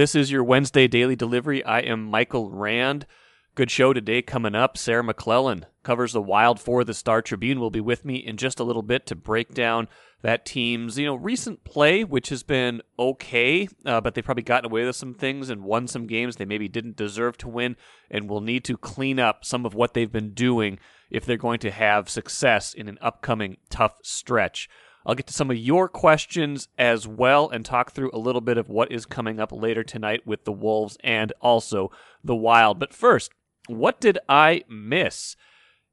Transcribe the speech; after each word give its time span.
This 0.00 0.14
is 0.14 0.32
your 0.32 0.42
Wednesday 0.42 0.88
daily 0.88 1.14
delivery. 1.14 1.62
I 1.62 1.80
am 1.80 2.06
Michael 2.06 2.50
Rand. 2.50 3.04
Good 3.54 3.70
show 3.70 3.92
today 3.92 4.22
coming 4.22 4.54
up. 4.54 4.78
Sarah 4.78 5.04
McClellan 5.04 5.66
covers 5.82 6.14
the 6.14 6.22
Wild 6.22 6.58
for 6.58 6.84
the 6.84 6.94
Star 6.94 7.20
Tribune. 7.20 7.60
Will 7.60 7.68
be 7.68 7.82
with 7.82 8.02
me 8.02 8.16
in 8.16 8.38
just 8.38 8.58
a 8.58 8.64
little 8.64 8.80
bit 8.80 9.04
to 9.08 9.14
break 9.14 9.52
down 9.52 9.88
that 10.22 10.46
team's 10.46 10.98
you 10.98 11.04
know 11.04 11.16
recent 11.16 11.64
play, 11.64 12.02
which 12.02 12.30
has 12.30 12.42
been 12.42 12.80
okay, 12.98 13.68
uh, 13.84 14.00
but 14.00 14.14
they've 14.14 14.24
probably 14.24 14.42
gotten 14.42 14.70
away 14.70 14.86
with 14.86 14.96
some 14.96 15.12
things 15.12 15.50
and 15.50 15.64
won 15.64 15.86
some 15.86 16.06
games 16.06 16.36
they 16.36 16.46
maybe 16.46 16.66
didn't 16.66 16.96
deserve 16.96 17.36
to 17.36 17.48
win, 17.48 17.76
and 18.10 18.26
will 18.26 18.40
need 18.40 18.64
to 18.64 18.78
clean 18.78 19.18
up 19.18 19.44
some 19.44 19.66
of 19.66 19.74
what 19.74 19.92
they've 19.92 20.10
been 20.10 20.32
doing 20.32 20.78
if 21.10 21.26
they're 21.26 21.36
going 21.36 21.60
to 21.60 21.70
have 21.70 22.08
success 22.08 22.72
in 22.72 22.88
an 22.88 22.96
upcoming 23.02 23.58
tough 23.68 23.98
stretch. 24.02 24.66
I'll 25.06 25.14
get 25.14 25.26
to 25.28 25.34
some 25.34 25.50
of 25.50 25.56
your 25.56 25.88
questions 25.88 26.68
as 26.78 27.08
well 27.08 27.48
and 27.48 27.64
talk 27.64 27.92
through 27.92 28.10
a 28.12 28.18
little 28.18 28.40
bit 28.40 28.58
of 28.58 28.68
what 28.68 28.92
is 28.92 29.06
coming 29.06 29.40
up 29.40 29.50
later 29.52 29.82
tonight 29.82 30.26
with 30.26 30.44
the 30.44 30.52
Wolves 30.52 30.98
and 31.02 31.32
also 31.40 31.90
the 32.22 32.36
Wild. 32.36 32.78
But 32.78 32.92
first, 32.92 33.32
what 33.66 34.00
did 34.00 34.18
I 34.28 34.64
miss? 34.68 35.36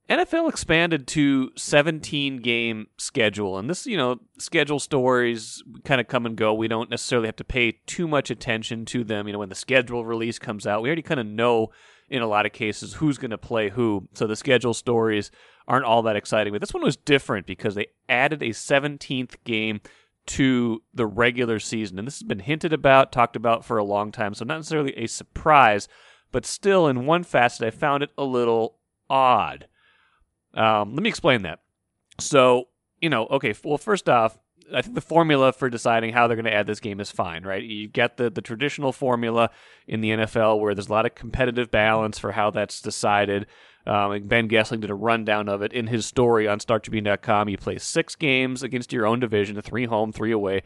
NFL 0.10 0.50
expanded 0.50 1.06
to 1.08 1.52
17 1.58 2.38
game 2.38 2.88
schedule, 2.98 3.58
and 3.58 3.70
this, 3.70 3.86
you 3.86 3.98
know, 3.98 4.20
schedule 4.40 4.80
stories 4.80 5.62
kind 5.84 6.00
of 6.00 6.08
come 6.08 6.26
and 6.26 6.38
go. 6.38 6.54
We 6.54 6.70
don't 6.70 6.90
necessarily 6.90 7.28
have 7.28 7.36
to 7.38 7.44
pay 7.44 7.74
too 7.86 8.08
much 8.08 8.32
attention 8.32 8.86
to 8.86 9.04
them. 9.04 9.28
You 9.28 9.34
know, 9.34 9.40
when 9.40 9.50
the 9.50 9.56
schedule 9.56 10.06
release 10.06 10.40
comes 10.40 10.66
out, 10.66 10.82
we 10.82 10.88
already 10.88 11.02
kind 11.02 11.20
of 11.20 11.26
know 11.26 11.72
in 12.10 12.22
a 12.22 12.28
lot 12.28 12.46
of 12.46 12.54
cases 12.54 12.94
who's 12.94 13.18
going 13.18 13.32
to 13.32 13.38
play 13.38 13.70
who. 13.70 14.08
So 14.14 14.28
the 14.28 14.36
schedule 14.36 14.74
stories 14.74 15.30
aren't 15.68 15.86
all 15.86 16.02
that 16.04 16.16
exciting. 16.16 16.54
But 16.54 16.62
this 16.62 16.74
one 16.74 16.84
was 16.84 16.96
different 16.96 17.46
because 17.46 17.76
they 17.76 17.88
added 18.08 18.42
a 18.42 18.50
17th 18.50 19.36
game 19.44 19.82
to 20.28 20.84
the 20.94 21.06
regular 21.06 21.60
season. 21.60 22.00
And 22.00 22.08
this 22.08 22.20
has 22.20 22.24
been 22.24 22.40
hinted 22.40 22.74
about, 22.74 23.12
talked 23.12 23.36
about 23.36 23.66
for 23.66 23.78
a 23.78 23.84
long 23.84 24.12
time. 24.12 24.34
So 24.34 24.46
not 24.46 24.58
necessarily 24.58 24.98
a 24.98 25.08
surprise, 25.08 25.88
but 26.32 26.46
still 26.46 26.88
in 26.88 27.06
one 27.06 27.24
facet, 27.24 27.68
I 27.68 27.72
found 27.72 28.04
it 28.04 28.12
a 28.18 28.24
little 28.24 28.78
odd. 29.10 29.68
Um, 30.58 30.94
let 30.94 31.04
me 31.04 31.10
explain 31.10 31.44
that. 31.44 31.60
So, 32.20 32.66
you 33.00 33.10
know, 33.10 33.28
okay, 33.28 33.54
well, 33.64 33.78
first 33.78 34.10
off, 34.10 34.38
I 34.74 34.82
think 34.82 34.96
the 34.96 35.02
formula 35.02 35.54
for 35.54 35.70
deciding 35.70 36.14
how 36.14 36.28
they're 36.28 36.36
going 36.36 36.46
to 36.46 36.54
add 36.54 36.68
this 36.68 36.80
game 36.80 37.00
is 37.00 37.12
fine, 37.12 37.44
right? 37.44 37.64
You 37.64 37.88
get 37.88 38.18
the, 38.18 38.30
the 38.30 38.42
traditional 38.42 38.92
formula 38.92 39.50
in 39.88 40.02
the 40.02 40.10
NFL 40.10 40.60
where 40.60 40.76
there's 40.76 40.90
a 40.90 40.92
lot 40.92 41.06
of 41.06 41.16
competitive 41.16 41.72
balance 41.72 42.20
for 42.20 42.34
how 42.34 42.50
that's 42.50 42.82
decided. 42.82 43.46
Um, 43.86 44.22
ben 44.24 44.50
Goessling 44.50 44.82
did 44.82 44.90
a 44.90 44.96
rundown 44.96 45.48
of 45.48 45.62
it 45.62 45.72
in 45.72 45.88
his 45.88 46.06
story 46.06 46.48
on 46.48 46.60
StarTribune.com. 46.60 47.48
You 47.48 47.58
play 47.58 47.78
six 47.78 48.16
games 48.16 48.62
against 48.62 48.92
your 48.92 49.06
own 49.06 49.20
division, 49.20 49.62
three 49.62 49.86
home, 49.86 50.12
three 50.12 50.32
away. 50.32 50.64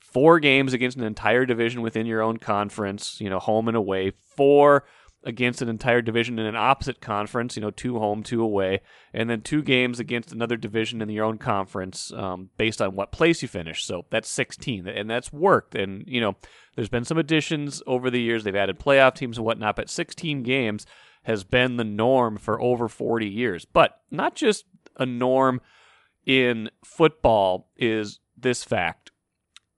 Four 0.00 0.40
games 0.40 0.72
against 0.72 0.96
an 0.96 1.04
entire 1.04 1.44
division 1.44 1.82
within 1.82 2.06
your 2.06 2.22
own 2.22 2.38
conference, 2.38 3.20
you 3.20 3.28
know, 3.28 3.38
home 3.38 3.68
and 3.68 3.76
away. 3.76 4.12
Four 4.36 4.84
against 5.24 5.62
an 5.62 5.68
entire 5.68 6.02
division 6.02 6.38
in 6.38 6.46
an 6.46 6.56
opposite 6.56 7.00
conference, 7.00 7.56
you 7.56 7.62
know, 7.62 7.70
two 7.70 7.98
home, 7.98 8.22
two 8.22 8.42
away, 8.42 8.80
and 9.14 9.30
then 9.30 9.40
two 9.40 9.62
games 9.62 10.00
against 10.00 10.32
another 10.32 10.56
division 10.56 11.00
in 11.00 11.08
your 11.08 11.24
own 11.24 11.38
conference 11.38 12.12
um, 12.12 12.50
based 12.56 12.82
on 12.82 12.96
what 12.96 13.12
place 13.12 13.42
you 13.42 13.48
finish. 13.48 13.84
So 13.84 14.04
that's 14.10 14.28
16, 14.28 14.88
and 14.88 15.08
that's 15.08 15.32
worked. 15.32 15.74
And, 15.74 16.04
you 16.06 16.20
know, 16.20 16.36
there's 16.74 16.88
been 16.88 17.04
some 17.04 17.18
additions 17.18 17.82
over 17.86 18.10
the 18.10 18.20
years. 18.20 18.44
They've 18.44 18.56
added 18.56 18.80
playoff 18.80 19.14
teams 19.14 19.38
and 19.38 19.46
whatnot, 19.46 19.76
but 19.76 19.90
16 19.90 20.42
games 20.42 20.86
has 21.22 21.44
been 21.44 21.76
the 21.76 21.84
norm 21.84 22.36
for 22.36 22.60
over 22.60 22.88
40 22.88 23.28
years. 23.28 23.64
But 23.64 24.00
not 24.10 24.34
just 24.34 24.64
a 24.96 25.06
norm 25.06 25.60
in 26.26 26.70
football 26.84 27.68
is 27.76 28.18
this 28.36 28.64
fact. 28.64 29.10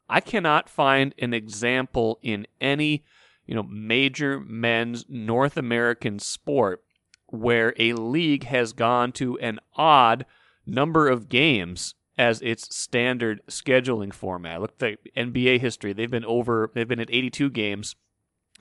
I 0.09 0.21
cannot 0.21 0.69
find 0.69 1.15
an 1.19 1.35
example 1.35 2.19
in 2.23 2.47
any 2.61 3.05
you 3.47 3.55
know, 3.55 3.63
major 3.63 4.41
men's 4.41 5.05
North 5.09 5.57
American 5.57 6.19
sport 6.19 6.83
where 7.27 7.75
a 7.79 7.93
league 7.95 8.45
has 8.45 8.73
gone 8.73 9.13
to 9.13 9.39
an 9.39 9.59
odd 9.77 10.25
number 10.67 11.09
of 11.09 11.29
games 11.29 11.95
as 12.17 12.41
its 12.43 12.75
standard 12.75 13.41
scheduling 13.49 14.13
format. 14.13 14.61
Look 14.61 14.81
at 14.81 14.99
the 15.03 15.11
NBA 15.17 15.61
history. 15.61 15.93
They've 15.93 16.11
been 16.11 16.25
over 16.25 16.71
they've 16.75 16.89
been 16.89 17.01
at 17.01 17.11
82 17.11 17.51
games 17.51 17.97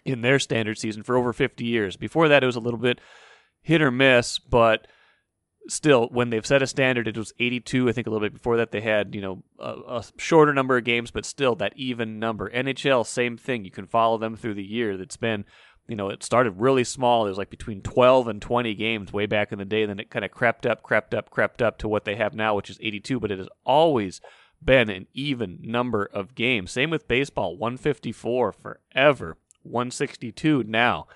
in 0.06 0.22
their 0.22 0.40
standard 0.40 0.78
season 0.78 1.04
for 1.04 1.16
over 1.16 1.34
50 1.34 1.64
years. 1.64 1.96
Before 1.96 2.28
that 2.28 2.44
it 2.44 2.48
was 2.48 2.56
a 2.56 2.62
little 2.62 2.80
bit 2.80 3.00
hit 3.62 3.82
or 3.82 3.92
miss, 3.92 4.40
but 4.40 4.88
still, 5.68 6.08
when 6.10 6.30
they've 6.30 6.46
set 6.46 6.62
a 6.62 6.68
standard, 6.68 7.08
it 7.08 7.18
was 7.18 7.34
82. 7.40 7.90
I 7.90 7.92
think 7.92 8.08
a 8.08 8.10
little 8.10 8.26
bit 8.26 8.34
before 8.34 8.58
that 8.58 8.72
they 8.72 8.82
had, 8.82 9.16
you 9.16 9.22
know, 9.22 9.44
a, 9.60 9.74
a, 9.88 10.04
shorter 10.18 10.54
number 10.54 10.78
of 10.78 10.84
games, 10.84 11.12
but 11.12 11.26
still 11.26 11.56
that 11.56 11.74
even 11.76 12.20
number. 12.20 12.50
NHL, 12.50 13.06
same 13.06 13.38
thing. 13.38 13.66
You 13.66 13.72
can 13.72 13.88
follow 13.88 14.18
them 14.18 14.36
through 14.36 14.56
the 14.56 14.64
year. 14.64 14.98
That's 14.98 15.18
been, 15.18 15.46
you 15.88 15.96
know, 15.96 16.10
it 16.10 16.24
started 16.24 16.60
really 16.60 16.84
small. 16.84 17.26
It 17.26 17.30
was 17.30 17.38
like 17.38 17.50
between 17.50 17.82
12 17.82 18.28
and 18.28 18.42
20 18.42 18.74
games 18.76 19.14
way 19.14 19.26
back 19.26 19.52
in 19.52 19.60
the 19.60 19.66
day. 19.66 19.86
Then 19.86 20.00
it 20.00 20.10
kind 20.10 20.26
of 20.26 20.32
crept 20.32 20.66
up, 20.66 20.84
crept 20.84 21.14
up, 21.14 21.30
crept 21.30 21.62
up 21.62 21.78
to 21.80 21.88
what 21.88 22.06
they 22.06 22.16
have 22.16 22.34
now, 22.34 22.56
which 22.56 22.70
is 22.70 22.80
82. 22.82 23.20
But 23.20 23.32
it 23.32 23.40
has 23.40 23.50
always 23.66 24.22
been 24.64 24.90
an 24.90 25.08
even 25.14 25.60
number 25.62 26.06
of 26.06 26.36
games. 26.36 26.72
Same 26.72 26.90
with 26.90 27.08
baseball, 27.08 27.58
154 27.58 28.54
forever, 28.54 29.38
162 29.64 30.64
now. 30.64 31.08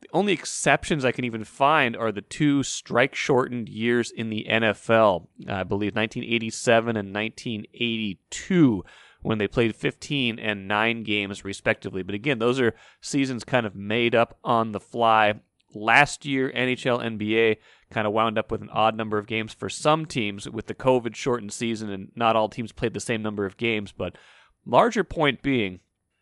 The 0.00 0.08
only 0.12 0.32
exceptions 0.32 1.04
I 1.04 1.12
can 1.12 1.24
even 1.24 1.44
find 1.44 1.96
are 1.96 2.12
the 2.12 2.22
two 2.22 2.62
strike 2.62 3.14
shortened 3.14 3.68
years 3.68 4.10
in 4.10 4.30
the 4.30 4.46
NFL. 4.48 5.26
I 5.48 5.64
believe 5.64 5.96
1987 5.96 6.96
and 6.96 7.12
1982 7.14 8.84
when 9.22 9.38
they 9.38 9.48
played 9.48 9.74
15 9.74 10.38
and 10.38 10.68
9 10.68 11.02
games 11.02 11.44
respectively. 11.44 12.02
But 12.02 12.14
again, 12.14 12.38
those 12.38 12.60
are 12.60 12.74
seasons 13.00 13.42
kind 13.42 13.66
of 13.66 13.74
made 13.74 14.14
up 14.14 14.38
on 14.44 14.72
the 14.72 14.80
fly. 14.80 15.34
Last 15.74 16.24
year, 16.24 16.50
NHL, 16.50 17.02
NBA 17.02 17.56
kind 17.90 18.06
of 18.06 18.12
wound 18.12 18.38
up 18.38 18.50
with 18.50 18.62
an 18.62 18.70
odd 18.70 18.96
number 18.96 19.18
of 19.18 19.26
games 19.26 19.52
for 19.52 19.68
some 19.68 20.06
teams 20.06 20.48
with 20.48 20.66
the 20.66 20.74
COVID 20.74 21.14
shortened 21.14 21.52
season, 21.52 21.90
and 21.90 22.12
not 22.14 22.36
all 22.36 22.48
teams 22.48 22.72
played 22.72 22.94
the 22.94 23.00
same 23.00 23.22
number 23.22 23.44
of 23.44 23.56
games. 23.56 23.92
But 23.92 24.16
larger 24.64 25.04
point 25.04 25.42
being, 25.42 25.80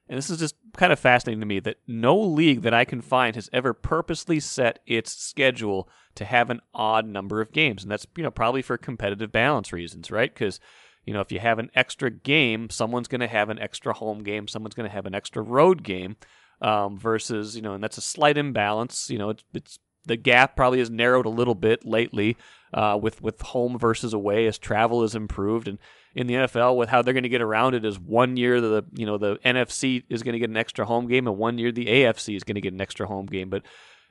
and 0.09 0.17
this 0.17 0.31
is 0.31 0.39
just 0.39 0.55
kind 0.77 0.93
of 0.93 0.99
fascinating 0.99 1.41
to 1.41 1.47
me 1.47 1.61
that 1.61 1.79
no 1.87 2.17
league 2.17 2.63
that 2.63 2.75
I 2.75 2.85
can 2.85 3.01
find 3.01 3.35
has 3.35 3.51
ever 3.53 3.73
purposely 3.73 4.41
set 4.41 4.79
its 4.87 5.13
schedule 5.13 5.89
to 6.15 6.25
have 6.25 6.51
an 6.51 6.61
odd 6.75 7.07
number 7.07 7.41
of 7.41 7.53
games, 7.53 7.83
and 7.83 7.91
that's 7.91 8.07
you 8.17 8.23
know 8.23 8.31
probably 8.31 8.63
for 8.63 8.79
competitive 8.79 9.33
balance 9.33 9.73
reasons, 9.73 10.11
right? 10.11 10.33
Because 10.33 10.61
you 11.05 11.13
know 11.13 11.21
if 11.21 11.33
you 11.33 11.41
have 11.41 11.59
an 11.59 11.71
extra 11.75 12.11
game, 12.11 12.71
someone's 12.71 13.09
going 13.09 13.21
to 13.21 13.27
have 13.27 13.51
an 13.51 13.59
extra 13.59 13.93
home 13.93 14.23
game, 14.23 14.49
someone's 14.49 14.75
going 14.75 14.89
to 14.89 14.95
have 14.95 15.07
an 15.07 15.15
extra 15.15 15.43
road 15.43 15.83
game, 15.83 16.17
um, 16.61 16.99
versus 16.99 17.57
you 17.57 17.63
know, 17.63 17.75
and 17.75 17.83
that's 17.83 17.99
a 17.99 18.03
slight 18.03 18.39
imbalance. 18.39 19.11
You 19.11 19.19
know, 19.19 19.31
it's 19.31 19.45
it's 19.53 19.79
the 20.07 20.17
gap 20.17 20.57
probably 20.57 20.79
has 20.79 20.91
narrowed 20.91 21.27
a 21.27 21.31
little 21.31 21.55
bit 21.55 21.85
lately 21.85 22.37
uh, 22.73 22.99
with 23.01 23.21
with 23.21 23.41
home 23.41 23.79
versus 23.79 24.15
away 24.15 24.47
as 24.47 24.59
travel 24.59 25.03
has 25.03 25.15
improved 25.15 25.69
and 25.69 25.79
in 26.15 26.27
the 26.27 26.35
NFL 26.35 26.77
with 26.77 26.89
how 26.89 27.03
they're 27.03 27.15
going 27.15 27.25
to 27.25 27.29
get 27.29 27.43
around 27.43 27.75
it 27.75 27.85
is 27.85 28.01
one 28.01 28.37
year 28.37 28.61
the 28.61 28.85
you 28.95 29.05
know 29.05 29.19
the 29.19 29.37
NFC 29.45 30.03
is 30.09 30.23
going 30.23 30.33
to 30.33 30.39
get 30.39 30.51
an 30.51 30.57
extra 30.57 30.87
home 30.87 31.07
game 31.07 31.29
and 31.29 31.37
one 31.37 31.59
year 31.59 31.71
the 31.71 31.87
AFC 31.87 32.35
is 32.35 32.43
going 32.43 32.55
to 32.55 32.61
get 32.61 32.73
an 32.73 32.81
extra 32.81 33.07
home 33.07 33.27
game. 33.27 33.51
But 33.51 33.63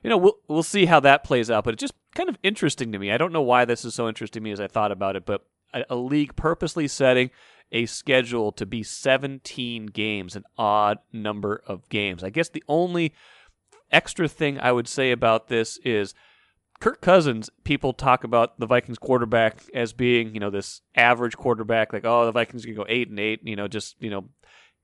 you 0.02 0.10
know 0.10 0.16
we'll 0.16 0.38
we'll 0.46 0.62
see 0.62 0.86
how 0.86 1.00
that 1.00 1.24
plays 1.24 1.50
out. 1.50 1.64
But 1.64 1.74
it's 1.74 1.80
just 1.80 1.94
kind 2.14 2.28
of 2.28 2.38
interesting 2.44 2.92
to 2.92 2.98
me. 2.98 3.10
I 3.10 3.18
don't 3.18 3.32
know 3.32 3.42
why 3.42 3.64
this 3.64 3.84
is 3.84 3.94
so 3.94 4.08
interesting 4.08 4.40
to 4.40 4.44
me 4.44 4.52
as 4.52 4.60
I 4.60 4.68
thought 4.68 4.92
about 4.92 5.16
it, 5.16 5.26
but 5.26 5.46
a, 5.74 5.84
a 5.90 5.96
league 5.96 6.36
purposely 6.36 6.86
setting 6.86 7.30
a 7.72 7.86
schedule 7.86 8.52
to 8.52 8.64
be 8.64 8.84
17 8.84 9.86
games, 9.86 10.36
an 10.36 10.44
odd 10.56 10.98
number 11.12 11.60
of 11.66 11.88
games. 11.88 12.22
I 12.22 12.30
guess 12.30 12.48
the 12.48 12.62
only 12.68 13.12
extra 13.90 14.28
thing 14.28 14.58
I 14.58 14.72
would 14.72 14.88
say 14.88 15.10
about 15.10 15.48
this 15.48 15.78
is 15.84 16.14
Kirk 16.80 17.00
Cousins, 17.00 17.48
people 17.64 17.92
talk 17.92 18.24
about 18.24 18.58
the 18.58 18.66
Vikings 18.66 18.98
quarterback 18.98 19.62
as 19.72 19.92
being, 19.92 20.34
you 20.34 20.40
know, 20.40 20.50
this 20.50 20.82
average 20.94 21.36
quarterback, 21.36 21.92
like, 21.92 22.04
oh, 22.04 22.26
the 22.26 22.32
Vikings 22.32 22.64
can 22.64 22.74
go 22.74 22.84
eight 22.88 23.08
and 23.08 23.18
eight, 23.18 23.40
you 23.44 23.56
know, 23.56 23.66
just, 23.66 23.96
you 23.98 24.10
know, 24.10 24.28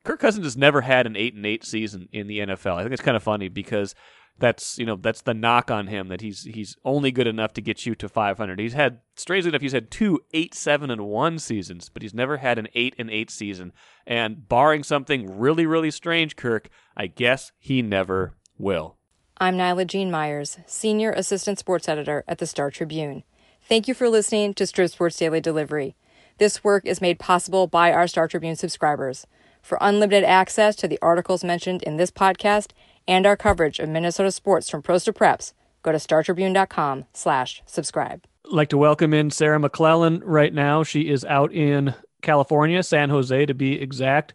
Kirk 0.05 0.21
Cousins 0.21 0.47
has 0.47 0.57
never 0.57 0.81
had 0.81 1.07
an 1.07 1.17
eight 1.17 1.35
and 1.35 1.47
eight 1.47 1.65
season 1.65 2.09
in 2.13 2.27
the 2.27 2.41
NFL. 2.41 2.77
I 2.77 2.83
think 2.83 2.93
it's 2.93 3.03
kind 3.03 3.17
of 3.17 3.23
funny 3.23 3.49
because 3.49 3.95
that's, 4.39 4.79
you 4.79 4.87
know, 4.87 4.97
that's 4.97 5.21
the 5.21 5.35
knock 5.35 5.71
on 5.71 5.87
him 5.87 6.09
that 6.09 6.23
he's 6.23 6.43
he's 6.45 6.77
only 6.85 7.13
good 7.13 7.27
enough 7.27 7.53
to 7.53 7.61
get 7.61 7.85
you 7.85 7.95
to 7.95 8.09
500. 8.09 8.59
He's 8.59 8.73
had, 8.73 9.01
strangely 9.15 9.51
enough, 9.51 9.61
he's 9.61 9.73
had 9.73 9.91
two 9.91 10.21
eight, 10.33 10.55
seven, 10.55 10.91
and 10.91 11.03
one 11.03 11.39
seasons, 11.39 11.91
but 11.91 12.03
he's 12.03 12.15
never 12.15 12.39
had 12.39 12.59
an 12.59 12.69
eight 12.75 12.97
and 12.99 13.11
eight 13.11 13.31
season. 13.31 13.73
And 14.07 14.49
barring 14.49 14.83
something 14.83 15.39
really, 15.39 15.67
really 15.67 15.91
strange, 15.91 16.37
Kirk, 16.37 16.69
I 16.97 17.07
guess 17.07 17.53
he 17.59 17.83
never 17.83 18.35
will. 18.59 18.97
I'm 19.39 19.57
Nyla 19.57 19.87
Jean 19.87 20.11
Myers, 20.11 20.59
Senior 20.67 21.11
Assistant 21.13 21.59
Sports 21.59 21.89
Editor 21.89 22.23
at 22.29 22.39
the 22.39 22.47
Star 22.47 22.71
Tribune. 22.71 23.25
Thank 23.69 23.89
you 23.89 23.95
for 23.95 24.09
listening 24.09 24.55
to 24.55 24.65
Strib 24.65 24.91
Sports 24.91 25.17
Daily 25.17 25.41
Delivery. 25.41 25.97
This 26.39 26.63
work 26.63 26.87
is 26.87 27.01
made 27.01 27.19
possible 27.19 27.67
by 27.67 27.93
our 27.93 28.07
Star 28.07 28.29
Tribune 28.29 28.57
subscribers. 28.57 29.27
For 29.63 29.79
unlimited 29.81 30.25
access 30.25 30.75
to 30.77 30.89
the 30.89 30.99
articles 31.01 31.45
mentioned 31.45 31.83
in 31.85 31.97
this 31.97 32.11
podcast 32.11 32.71
and 33.07 33.27
our 33.27 33.37
coverage 33.37 33.79
of 33.79 33.89
Minnesota 33.89 34.33
sports 34.33 34.69
from 34.69 34.83
pros 34.83 35.05
to 35.05 35.13
preps, 35.13 35.53
go 35.83 35.93
to 35.93 35.99
startribune.com 35.99 37.05
slash 37.13 37.63
subscribe. 37.67 38.25
I'd 38.45 38.53
like 38.53 38.69
to 38.71 38.79
welcome 38.79 39.15
in 39.15 39.31
Sarah 39.31 39.61
McClellan 39.61 40.21
right 40.25 40.53
now. 40.53 40.83
She 40.83 41.09
is 41.09 41.25
out 41.25 41.53
in 41.53 41.95
California, 42.23 42.83
San 42.83 43.11
Jose 43.11 43.47
to 43.47 43.55
be 43.55 43.81
exact 43.81 44.35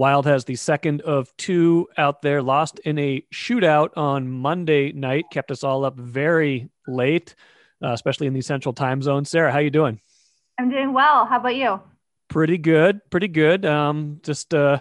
Wild 0.00 0.24
has 0.24 0.46
the 0.46 0.56
second 0.56 1.02
of 1.02 1.30
two 1.36 1.86
out 1.98 2.22
there, 2.22 2.40
lost 2.40 2.78
in 2.86 2.98
a 2.98 3.22
shootout 3.34 3.90
on 3.98 4.30
Monday 4.30 4.92
night, 4.92 5.26
kept 5.30 5.50
us 5.50 5.62
all 5.62 5.84
up 5.84 5.98
very 5.98 6.70
late, 6.88 7.34
uh, 7.84 7.92
especially 7.92 8.26
in 8.26 8.32
the 8.32 8.40
central 8.40 8.72
time 8.72 9.02
zone. 9.02 9.26
Sarah, 9.26 9.52
how 9.52 9.58
you 9.58 9.68
doing? 9.68 10.00
I'm 10.58 10.70
doing 10.70 10.94
well. 10.94 11.26
How 11.26 11.38
about 11.38 11.54
you? 11.54 11.82
Pretty 12.28 12.56
good, 12.56 13.02
pretty 13.10 13.28
good. 13.28 13.66
Um, 13.66 14.20
just 14.22 14.54
uh, 14.54 14.80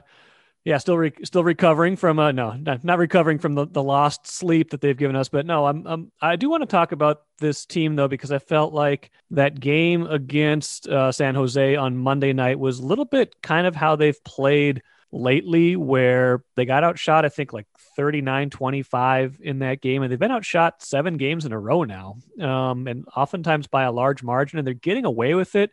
yeah, 0.64 0.78
still 0.78 0.98
re- 0.98 1.12
still 1.26 1.44
recovering 1.44 1.98
from 1.98 2.18
uh, 2.18 2.32
no, 2.32 2.54
not, 2.54 2.86
not 2.86 2.98
recovering 2.98 3.40
from 3.40 3.56
the, 3.56 3.68
the 3.68 3.84
lost 3.84 4.26
sleep 4.26 4.70
that 4.70 4.80
they've 4.80 4.96
given 4.96 5.18
us. 5.18 5.28
But 5.28 5.46
no, 5.46 5.66
I'm, 5.66 5.86
I'm 5.86 6.12
I 6.22 6.38
do 6.38 6.50
want 6.50 6.62
to 6.62 6.66
talk 6.66 6.94
about 6.94 7.24
this 7.40 7.66
team 7.66 7.98
though 7.98 8.08
because 8.08 8.32
I 8.32 8.40
felt 8.40 8.74
like 8.74 9.12
that 9.32 9.60
game 9.60 10.08
against 10.08 10.88
uh, 10.88 11.12
San 11.12 11.36
Jose 11.36 11.76
on 11.76 11.98
Monday 11.98 12.32
night 12.32 12.58
was 12.58 12.80
a 12.80 12.86
little 12.86 13.04
bit 13.04 13.42
kind 13.42 13.68
of 13.68 13.76
how 13.76 13.98
they've 13.98 14.24
played 14.24 14.82
lately 15.12 15.76
where 15.76 16.44
they 16.56 16.66
got 16.66 16.84
outshot, 16.84 17.26
I 17.26 17.30
think 17.30 17.54
like 17.54 17.68
39 17.96 18.50
25 18.50 19.38
in 19.42 19.60
that 19.60 19.82
game. 19.82 20.04
And 20.04 20.12
they've 20.12 20.20
been 20.20 20.32
outshot 20.32 20.82
seven 20.84 21.18
games 21.18 21.46
in 21.46 21.52
a 21.52 21.60
row 21.60 21.84
now, 21.84 22.18
um, 22.40 22.88
and 22.88 23.06
oftentimes 23.16 23.68
by 23.68 23.84
a 23.84 23.92
large 23.92 24.24
margin. 24.24 24.60
And 24.60 24.68
they're 24.68 24.74
getting 24.74 25.06
away 25.06 25.34
with 25.36 25.56
it, 25.56 25.72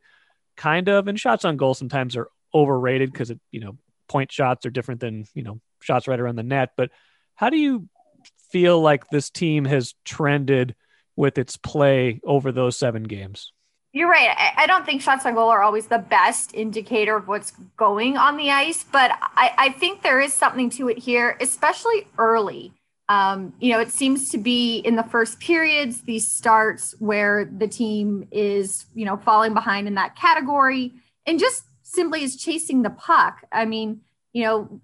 kind 0.56 0.88
of. 0.88 1.08
And 1.08 1.18
shots 1.20 1.44
on 1.44 1.56
goal 1.56 1.74
sometimes 1.74 2.16
are 2.16 2.28
overrated 2.54 3.12
because 3.12 3.30
it, 3.30 3.40
you 3.50 3.60
know, 3.60 3.76
point 4.08 4.32
shots 4.32 4.64
are 4.66 4.70
different 4.70 5.00
than, 5.00 5.26
you 5.34 5.42
know, 5.42 5.60
shots 5.80 6.08
right 6.08 6.20
around 6.20 6.36
the 6.36 6.42
net. 6.42 6.70
But 6.76 6.90
how 7.34 7.50
do 7.50 7.58
you 7.58 7.88
feel 8.50 8.80
like 8.80 9.08
this 9.08 9.30
team 9.30 9.64
has 9.64 9.94
trended 10.04 10.74
with 11.14 11.38
its 11.38 11.56
play 11.56 12.20
over 12.24 12.52
those 12.52 12.78
seven 12.78 13.02
games? 13.04 13.52
You're 13.96 14.10
right. 14.10 14.28
I, 14.36 14.64
I, 14.64 14.66
don't 14.66 14.84
think 14.84 15.00
shots 15.00 15.24
on 15.24 15.32
goal 15.32 15.48
are 15.48 15.62
always 15.62 15.86
the 15.86 15.96
best 15.96 16.52
indicator 16.52 17.16
of 17.16 17.28
what's 17.28 17.54
going 17.78 18.18
on 18.18 18.36
the 18.36 18.50
ice, 18.50 18.84
but 18.84 19.10
I, 19.10 19.54
I 19.56 19.68
think 19.70 20.02
there 20.02 20.20
is 20.20 20.34
something 20.34 20.68
to 20.72 20.90
it 20.90 20.98
here, 20.98 21.38
especially 21.40 22.06
early. 22.18 22.74
Um, 23.08 23.54
you 23.58 23.72
know, 23.72 23.80
it 23.80 23.90
seems 23.90 24.28
to 24.32 24.36
be 24.36 24.80
in 24.80 24.96
the 24.96 25.02
first 25.02 25.40
periods, 25.40 26.02
these 26.02 26.30
starts 26.30 26.94
where 26.98 27.46
the 27.46 27.68
team 27.68 28.28
is, 28.30 28.84
you 28.94 29.06
know, 29.06 29.16
falling 29.16 29.54
behind 29.54 29.88
in 29.88 29.94
that 29.94 30.14
category 30.14 30.92
and 31.24 31.38
just 31.38 31.62
simply 31.80 32.22
is 32.22 32.36
chasing 32.36 32.82
the 32.82 32.90
puck. 32.90 33.46
I 33.50 33.64
mean, 33.64 34.02
you 34.34 34.44
know, 34.44 34.82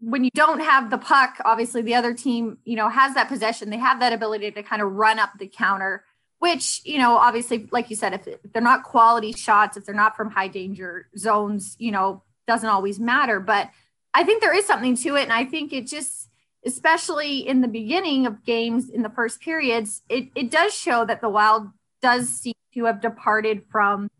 when 0.00 0.22
you 0.22 0.30
don't 0.34 0.60
have 0.60 0.90
the 0.90 0.98
puck, 0.98 1.38
obviously 1.46 1.80
the 1.80 1.94
other 1.94 2.12
team, 2.12 2.58
you 2.66 2.76
know, 2.76 2.90
has 2.90 3.14
that 3.14 3.28
possession. 3.28 3.70
They 3.70 3.78
have 3.78 4.00
that 4.00 4.12
ability 4.12 4.50
to 4.50 4.62
kind 4.62 4.82
of 4.82 4.92
run 4.92 5.18
up 5.18 5.30
the 5.38 5.46
counter 5.46 6.04
which 6.40 6.82
you 6.84 6.98
know 6.98 7.16
obviously 7.16 7.68
like 7.70 7.88
you 7.88 7.96
said 7.96 8.14
if, 8.14 8.52
they're 8.52 8.60
not 8.60 8.82
quality 8.82 9.32
shots 9.32 9.76
if 9.76 9.86
they're 9.86 9.94
not 9.94 10.16
from 10.16 10.30
high 10.30 10.48
danger 10.48 11.08
zones 11.16 11.76
you 11.78 11.92
know 11.92 12.22
doesn't 12.46 12.68
always 12.68 12.98
matter. 12.98 13.38
But 13.38 13.70
i 14.12 14.24
think 14.24 14.42
there 14.42 14.54
is 14.54 14.66
something 14.66 14.96
to 14.96 15.16
it. 15.16 15.22
And 15.22 15.32
i 15.32 15.44
think 15.44 15.72
it 15.72 15.86
just 15.86 16.28
especially 16.66 17.38
in 17.38 17.62
the 17.62 17.68
beginning 17.68 18.26
of 18.26 18.44
games 18.44 18.90
in 18.90 19.02
the 19.02 19.08
first 19.08 19.40
periods 19.40 20.02
it, 20.10 20.28
it 20.34 20.50
does 20.50 20.74
show 20.74 21.06
that 21.06 21.22
the 21.22 21.28
wild 21.28 21.68
does 22.02 22.28
seem 22.28 22.54
to 22.74 22.84
have 22.84 23.00
departed 23.00 23.62
from 23.70 24.10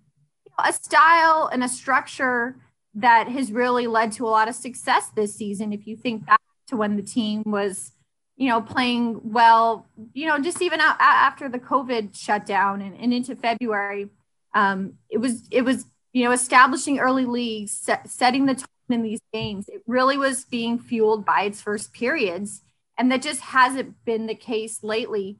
you 0.46 0.52
know, 0.58 0.64
a 0.68 0.72
style 0.72 1.50
and 1.52 1.62
a 1.62 1.68
structure 1.68 2.56
that 2.94 3.28
has 3.28 3.52
really 3.52 3.86
led 3.86 4.12
to 4.12 4.26
a 4.26 4.30
lot 4.30 4.48
of 4.48 4.54
success 4.54 5.08
this 5.14 5.34
season. 5.34 5.72
If 5.72 5.86
you 5.86 5.96
think 5.96 6.26
back 6.26 6.40
to 6.68 6.76
when 6.76 6.96
the 6.96 7.02
team 7.02 7.42
was 7.46 7.92
you 8.40 8.48
know, 8.48 8.62
playing 8.62 9.20
well, 9.22 9.86
you 10.14 10.26
know, 10.26 10.38
just 10.38 10.62
even 10.62 10.80
out, 10.80 10.96
after 10.98 11.46
the 11.46 11.58
COVID 11.58 12.18
shutdown 12.18 12.80
and, 12.80 12.98
and 12.98 13.12
into 13.12 13.36
February, 13.36 14.08
um, 14.54 14.94
it 15.10 15.18
was, 15.18 15.42
it 15.50 15.60
was, 15.60 15.84
you 16.14 16.24
know, 16.24 16.32
establishing 16.32 16.98
early 16.98 17.26
leagues, 17.26 17.70
set, 17.72 18.08
setting 18.08 18.46
the 18.46 18.54
tone 18.54 18.66
in 18.88 19.02
these 19.02 19.20
games. 19.30 19.68
It 19.68 19.82
really 19.86 20.16
was 20.16 20.46
being 20.46 20.78
fueled 20.78 21.26
by 21.26 21.42
its 21.42 21.60
first 21.60 21.92
periods. 21.92 22.62
And 22.96 23.12
that 23.12 23.20
just 23.20 23.42
hasn't 23.42 24.02
been 24.06 24.26
the 24.26 24.34
case 24.34 24.82
lately. 24.82 25.36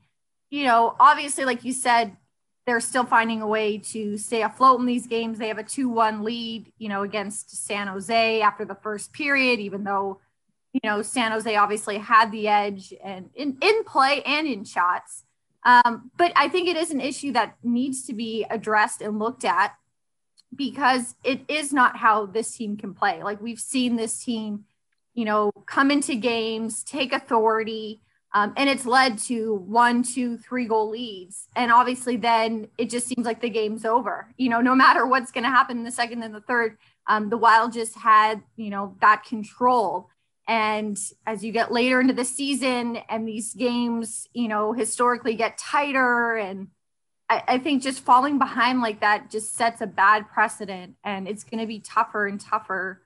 You 0.50 0.64
know, 0.64 0.94
obviously, 1.00 1.46
like 1.46 1.64
you 1.64 1.72
said, 1.72 2.18
they're 2.66 2.80
still 2.80 3.06
finding 3.06 3.40
a 3.40 3.46
way 3.46 3.78
to 3.78 4.18
stay 4.18 4.42
afloat 4.42 4.78
in 4.78 4.84
these 4.84 5.06
games. 5.06 5.38
They 5.38 5.48
have 5.48 5.56
a 5.56 5.64
2 5.64 5.88
1 5.88 6.22
lead, 6.22 6.70
you 6.76 6.90
know, 6.90 7.02
against 7.02 7.64
San 7.64 7.86
Jose 7.86 8.42
after 8.42 8.66
the 8.66 8.74
first 8.74 9.14
period, 9.14 9.58
even 9.58 9.84
though 9.84 10.20
you 10.72 10.80
know, 10.84 11.02
San 11.02 11.32
Jose 11.32 11.54
obviously 11.56 11.98
had 11.98 12.30
the 12.30 12.48
edge 12.48 12.94
and 13.02 13.30
in, 13.34 13.56
in 13.60 13.84
play 13.84 14.22
and 14.22 14.46
in 14.46 14.64
shots. 14.64 15.24
Um, 15.64 16.10
but 16.16 16.32
I 16.36 16.48
think 16.48 16.68
it 16.68 16.76
is 16.76 16.90
an 16.90 17.00
issue 17.00 17.32
that 17.32 17.56
needs 17.62 18.06
to 18.06 18.14
be 18.14 18.46
addressed 18.48 19.02
and 19.02 19.18
looked 19.18 19.44
at 19.44 19.74
because 20.54 21.14
it 21.22 21.42
is 21.48 21.72
not 21.72 21.96
how 21.96 22.26
this 22.26 22.56
team 22.56 22.76
can 22.76 22.94
play. 22.94 23.22
Like 23.22 23.40
we've 23.40 23.60
seen 23.60 23.96
this 23.96 24.24
team, 24.24 24.64
you 25.14 25.24
know, 25.24 25.50
come 25.66 25.90
into 25.90 26.14
games, 26.14 26.82
take 26.82 27.12
authority, 27.12 28.00
um, 28.32 28.52
and 28.56 28.70
it's 28.70 28.86
led 28.86 29.18
to 29.18 29.54
one, 29.54 30.02
two, 30.02 30.38
three 30.38 30.66
goal 30.66 30.90
leads. 30.90 31.48
And 31.56 31.72
obviously, 31.72 32.16
then 32.16 32.68
it 32.78 32.88
just 32.88 33.08
seems 33.08 33.26
like 33.26 33.40
the 33.40 33.50
game's 33.50 33.84
over. 33.84 34.32
You 34.36 34.48
know, 34.50 34.60
no 34.60 34.74
matter 34.74 35.04
what's 35.04 35.32
going 35.32 35.44
to 35.44 35.50
happen 35.50 35.78
in 35.78 35.84
the 35.84 35.90
second 35.90 36.22
and 36.22 36.34
the 36.34 36.40
third, 36.40 36.78
um, 37.08 37.28
the 37.28 37.36
Wild 37.36 37.72
just 37.72 37.96
had, 37.96 38.42
you 38.56 38.70
know, 38.70 38.96
that 39.00 39.24
control. 39.24 40.08
And 40.50 40.98
as 41.28 41.44
you 41.44 41.52
get 41.52 41.70
later 41.70 42.00
into 42.00 42.12
the 42.12 42.24
season 42.24 42.96
and 43.08 43.26
these 43.26 43.54
games, 43.54 44.26
you 44.34 44.48
know, 44.48 44.72
historically 44.72 45.36
get 45.36 45.56
tighter. 45.58 46.34
And 46.34 46.70
I, 47.28 47.44
I 47.46 47.58
think 47.58 47.84
just 47.84 48.00
falling 48.00 48.36
behind 48.36 48.80
like 48.80 48.98
that 48.98 49.30
just 49.30 49.54
sets 49.54 49.80
a 49.80 49.86
bad 49.86 50.28
precedent. 50.28 50.96
And 51.04 51.28
it's 51.28 51.44
going 51.44 51.60
to 51.60 51.68
be 51.68 51.78
tougher 51.78 52.26
and 52.26 52.40
tougher 52.40 53.00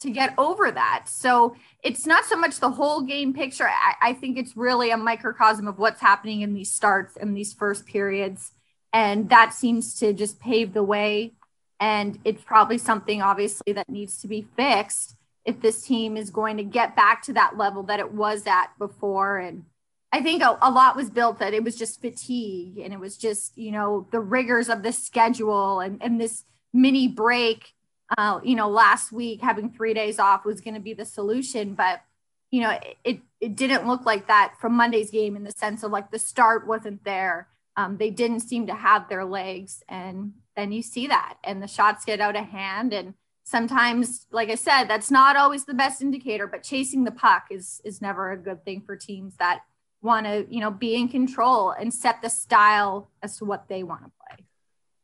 to 0.00 0.10
get 0.10 0.34
over 0.38 0.72
that. 0.72 1.04
So 1.06 1.54
it's 1.84 2.04
not 2.04 2.24
so 2.24 2.36
much 2.36 2.58
the 2.58 2.72
whole 2.72 3.02
game 3.02 3.32
picture. 3.32 3.68
I, 3.68 3.94
I, 4.02 4.12
think 4.12 4.36
it's 4.36 4.56
really 4.56 4.90
a 4.90 4.96
microcosm 4.96 5.68
of 5.68 5.78
what's 5.78 6.00
happening 6.00 6.40
in 6.40 6.52
these 6.52 6.72
starts 6.72 7.16
and 7.16 7.36
these 7.36 7.52
first 7.52 7.86
periods. 7.86 8.50
And 8.92 9.28
that 9.28 9.54
seems 9.54 9.94
to 10.00 10.12
just 10.12 10.40
pave 10.40 10.72
the 10.72 10.82
way. 10.82 11.34
And 11.78 12.18
it's 12.24 12.42
probably 12.42 12.78
something 12.78 13.22
obviously 13.22 13.72
that 13.74 13.88
needs 13.88 14.20
to 14.22 14.26
be 14.26 14.48
fixed 14.56 15.14
if 15.44 15.60
this 15.60 15.82
team 15.82 16.16
is 16.16 16.30
going 16.30 16.56
to 16.56 16.64
get 16.64 16.96
back 16.96 17.22
to 17.22 17.32
that 17.32 17.56
level 17.56 17.82
that 17.84 18.00
it 18.00 18.12
was 18.12 18.46
at 18.46 18.70
before. 18.78 19.38
And 19.38 19.64
I 20.12 20.22
think 20.22 20.42
a, 20.42 20.58
a, 20.60 20.70
lot 20.70 20.96
was 20.96 21.10
built 21.10 21.38
that 21.38 21.54
it 21.54 21.64
was 21.64 21.76
just 21.76 22.00
fatigue 22.00 22.78
and 22.78 22.92
it 22.92 23.00
was 23.00 23.16
just, 23.16 23.56
you 23.56 23.70
know, 23.70 24.06
the 24.10 24.20
rigors 24.20 24.68
of 24.68 24.82
the 24.82 24.92
schedule 24.92 25.80
and, 25.80 26.02
and 26.02 26.20
this 26.20 26.44
mini 26.72 27.08
break, 27.08 27.72
uh, 28.16 28.40
you 28.42 28.54
know, 28.54 28.68
last 28.68 29.12
week 29.12 29.40
having 29.40 29.70
three 29.70 29.94
days 29.94 30.18
off 30.18 30.44
was 30.44 30.60
going 30.60 30.74
to 30.74 30.80
be 30.80 30.94
the 30.94 31.04
solution. 31.04 31.74
But, 31.74 32.02
you 32.50 32.60
know, 32.62 32.70
it, 32.70 32.96
it, 33.04 33.20
it 33.40 33.56
didn't 33.56 33.86
look 33.86 34.04
like 34.04 34.26
that 34.28 34.54
from 34.60 34.74
Monday's 34.74 35.10
game 35.10 35.36
in 35.36 35.44
the 35.44 35.52
sense 35.52 35.82
of 35.82 35.90
like 35.92 36.10
the 36.10 36.18
start 36.18 36.66
wasn't 36.66 37.04
there. 37.04 37.48
Um, 37.76 37.96
they 37.96 38.10
didn't 38.10 38.40
seem 38.40 38.66
to 38.66 38.74
have 38.74 39.08
their 39.08 39.24
legs. 39.24 39.82
And 39.88 40.32
then 40.56 40.72
you 40.72 40.82
see 40.82 41.06
that 41.06 41.36
and 41.44 41.62
the 41.62 41.68
shots 41.68 42.04
get 42.04 42.20
out 42.20 42.36
of 42.36 42.46
hand 42.46 42.92
and, 42.92 43.14
sometimes 43.48 44.26
like 44.30 44.50
i 44.50 44.54
said 44.54 44.84
that's 44.84 45.10
not 45.10 45.34
always 45.34 45.64
the 45.64 45.72
best 45.72 46.02
indicator 46.02 46.46
but 46.46 46.62
chasing 46.62 47.04
the 47.04 47.10
puck 47.10 47.46
is 47.50 47.80
is 47.82 48.02
never 48.02 48.30
a 48.30 48.36
good 48.36 48.62
thing 48.62 48.82
for 48.82 48.94
teams 48.94 49.36
that 49.36 49.62
want 50.02 50.26
to 50.26 50.46
you 50.50 50.60
know 50.60 50.70
be 50.70 50.94
in 50.94 51.08
control 51.08 51.70
and 51.70 51.92
set 51.92 52.20
the 52.20 52.28
style 52.28 53.10
as 53.22 53.38
to 53.38 53.44
what 53.44 53.66
they 53.68 53.82
want 53.82 54.04
to 54.04 54.10
play. 54.20 54.44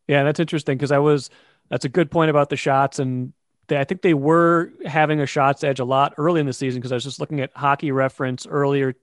Yeah 0.07 0.25
that's 0.25 0.41
interesting 0.41 0.77
because 0.77 0.93
i 0.93 0.99
was 0.99 1.31
that's 1.71 1.87
a 1.87 1.89
good 1.89 2.11
point 2.11 2.29
about 2.29 2.51
the 2.51 2.57
shots 2.57 2.99
and 2.99 3.33
they, 3.69 3.79
i 3.79 3.85
think 3.85 4.03
they 4.03 4.15
were 4.15 4.71
having 4.85 5.21
a 5.21 5.27
shots 5.27 5.65
edge 5.65 5.81
a 5.81 5.85
lot 5.85 6.13
early 6.19 6.41
in 6.41 6.47
the 6.47 6.53
season 6.53 6.81
because 6.81 6.93
i 6.93 6.97
was 6.97 7.05
just 7.05 7.21
looking 7.21 7.41
at 7.41 7.51
hockey 7.57 7.93
reference 7.93 8.47
earlier 8.47 8.95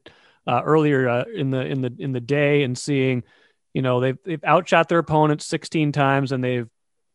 uh, 0.47 0.61
earlier 0.63 1.09
uh, 1.09 1.23
in 1.35 1.49
the 1.49 1.65
in 1.65 1.81
the 1.81 1.93
in 1.97 2.11
the 2.11 2.19
day 2.19 2.61
and 2.61 2.77
seeing 2.77 3.23
you 3.73 3.81
know 3.81 3.99
they've 3.99 4.17
they've 4.23 4.43
outshot 4.43 4.87
their 4.87 4.99
opponents 4.99 5.45
16 5.45 5.91
times 5.91 6.31
and 6.31 6.43
they've 6.43 6.69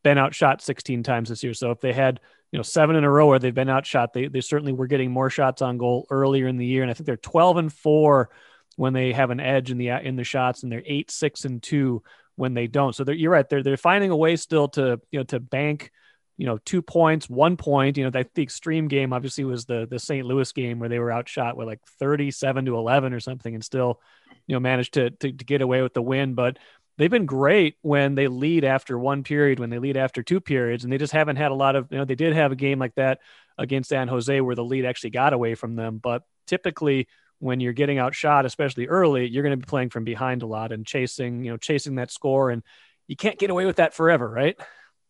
been 0.07 0.17
outshot 0.17 0.61
16 0.61 1.03
times 1.03 1.27
this 1.27 1.43
year. 1.43 1.53
So 1.53 1.71
if 1.71 1.81
they 1.81 1.91
had, 1.91 2.21
you 2.53 2.57
know, 2.57 2.63
seven 2.63 2.95
in 2.95 3.03
a 3.03 3.11
row 3.11 3.27
where 3.27 3.39
they've 3.39 3.53
been 3.53 3.69
outshot, 3.69 4.13
they, 4.13 4.27
they 4.27 4.39
certainly 4.39 4.71
were 4.71 4.87
getting 4.87 5.11
more 5.11 5.29
shots 5.29 5.61
on 5.61 5.77
goal 5.77 6.07
earlier 6.09 6.47
in 6.47 6.55
the 6.55 6.65
year. 6.65 6.81
And 6.81 6.89
I 6.89 6.93
think 6.93 7.05
they're 7.05 7.17
12 7.17 7.57
and 7.57 7.73
four 7.73 8.29
when 8.77 8.93
they 8.93 9.11
have 9.11 9.31
an 9.31 9.41
edge 9.41 9.69
in 9.69 9.77
the, 9.77 9.89
in 9.89 10.15
the 10.15 10.23
shots 10.23 10.63
and 10.63 10.71
they're 10.71 10.83
eight, 10.85 11.11
six 11.11 11.43
and 11.43 11.61
two 11.61 12.03
when 12.37 12.53
they 12.53 12.67
don't. 12.67 12.95
So 12.95 13.03
you're 13.09 13.31
right. 13.31 13.49
They're, 13.49 13.63
they're 13.63 13.75
finding 13.75 14.11
a 14.11 14.15
way 14.15 14.37
still 14.37 14.69
to, 14.69 15.01
you 15.11 15.19
know, 15.19 15.23
to 15.25 15.41
bank, 15.41 15.91
you 16.37 16.45
know, 16.45 16.57
two 16.59 16.81
points, 16.81 17.29
one 17.29 17.57
point, 17.57 17.97
you 17.97 18.05
know, 18.05 18.11
that 18.11 18.33
the 18.33 18.43
extreme 18.43 18.87
game 18.87 19.11
obviously 19.11 19.43
was 19.43 19.65
the, 19.65 19.87
the 19.89 19.99
St. 19.99 20.25
Louis 20.25 20.49
game 20.53 20.79
where 20.79 20.87
they 20.87 20.99
were 20.99 21.11
outshot 21.11 21.57
with 21.57 21.67
like 21.67 21.81
37 21.99 22.63
to 22.65 22.77
11 22.77 23.11
or 23.11 23.19
something 23.19 23.53
and 23.53 23.63
still, 23.63 23.99
you 24.45 24.55
know, 24.55 24.61
managed 24.61 24.93
to, 24.93 25.09
to, 25.09 25.33
to 25.33 25.43
get 25.43 25.61
away 25.61 25.81
with 25.81 25.93
the 25.93 26.01
win. 26.01 26.33
But 26.33 26.59
they've 26.97 27.11
been 27.11 27.25
great 27.25 27.75
when 27.81 28.15
they 28.15 28.27
lead 28.27 28.63
after 28.63 28.97
one 28.97 29.23
period, 29.23 29.59
when 29.59 29.69
they 29.69 29.79
lead 29.79 29.97
after 29.97 30.23
two 30.23 30.41
periods, 30.41 30.83
and 30.83 30.91
they 30.91 30.97
just 30.97 31.13
haven't 31.13 31.35
had 31.35 31.51
a 31.51 31.55
lot 31.55 31.75
of, 31.75 31.87
you 31.91 31.97
know, 31.97 32.05
they 32.05 32.15
did 32.15 32.33
have 32.33 32.51
a 32.51 32.55
game 32.55 32.79
like 32.79 32.95
that 32.95 33.19
against 33.57 33.89
San 33.89 34.07
Jose 34.07 34.41
where 34.41 34.55
the 34.55 34.63
lead 34.63 34.85
actually 34.85 35.11
got 35.11 35.33
away 35.33 35.55
from 35.55 35.75
them. 35.75 35.99
But 36.01 36.23
typically, 36.45 37.07
when 37.39 37.59
you're 37.59 37.73
getting 37.73 37.99
outshot, 37.99 38.45
especially 38.45 38.87
early, 38.87 39.27
you're 39.27 39.43
going 39.43 39.59
to 39.59 39.63
be 39.63 39.69
playing 39.69 39.89
from 39.89 40.03
behind 40.03 40.41
a 40.41 40.47
lot 40.47 40.71
and 40.71 40.85
chasing, 40.85 41.43
you 41.43 41.51
know, 41.51 41.57
chasing 41.57 41.95
that 41.95 42.11
score. 42.11 42.49
And 42.49 42.63
you 43.07 43.15
can't 43.15 43.37
get 43.37 43.51
away 43.51 43.65
with 43.65 43.75
that 43.75 43.93
forever, 43.93 44.27
right? 44.27 44.59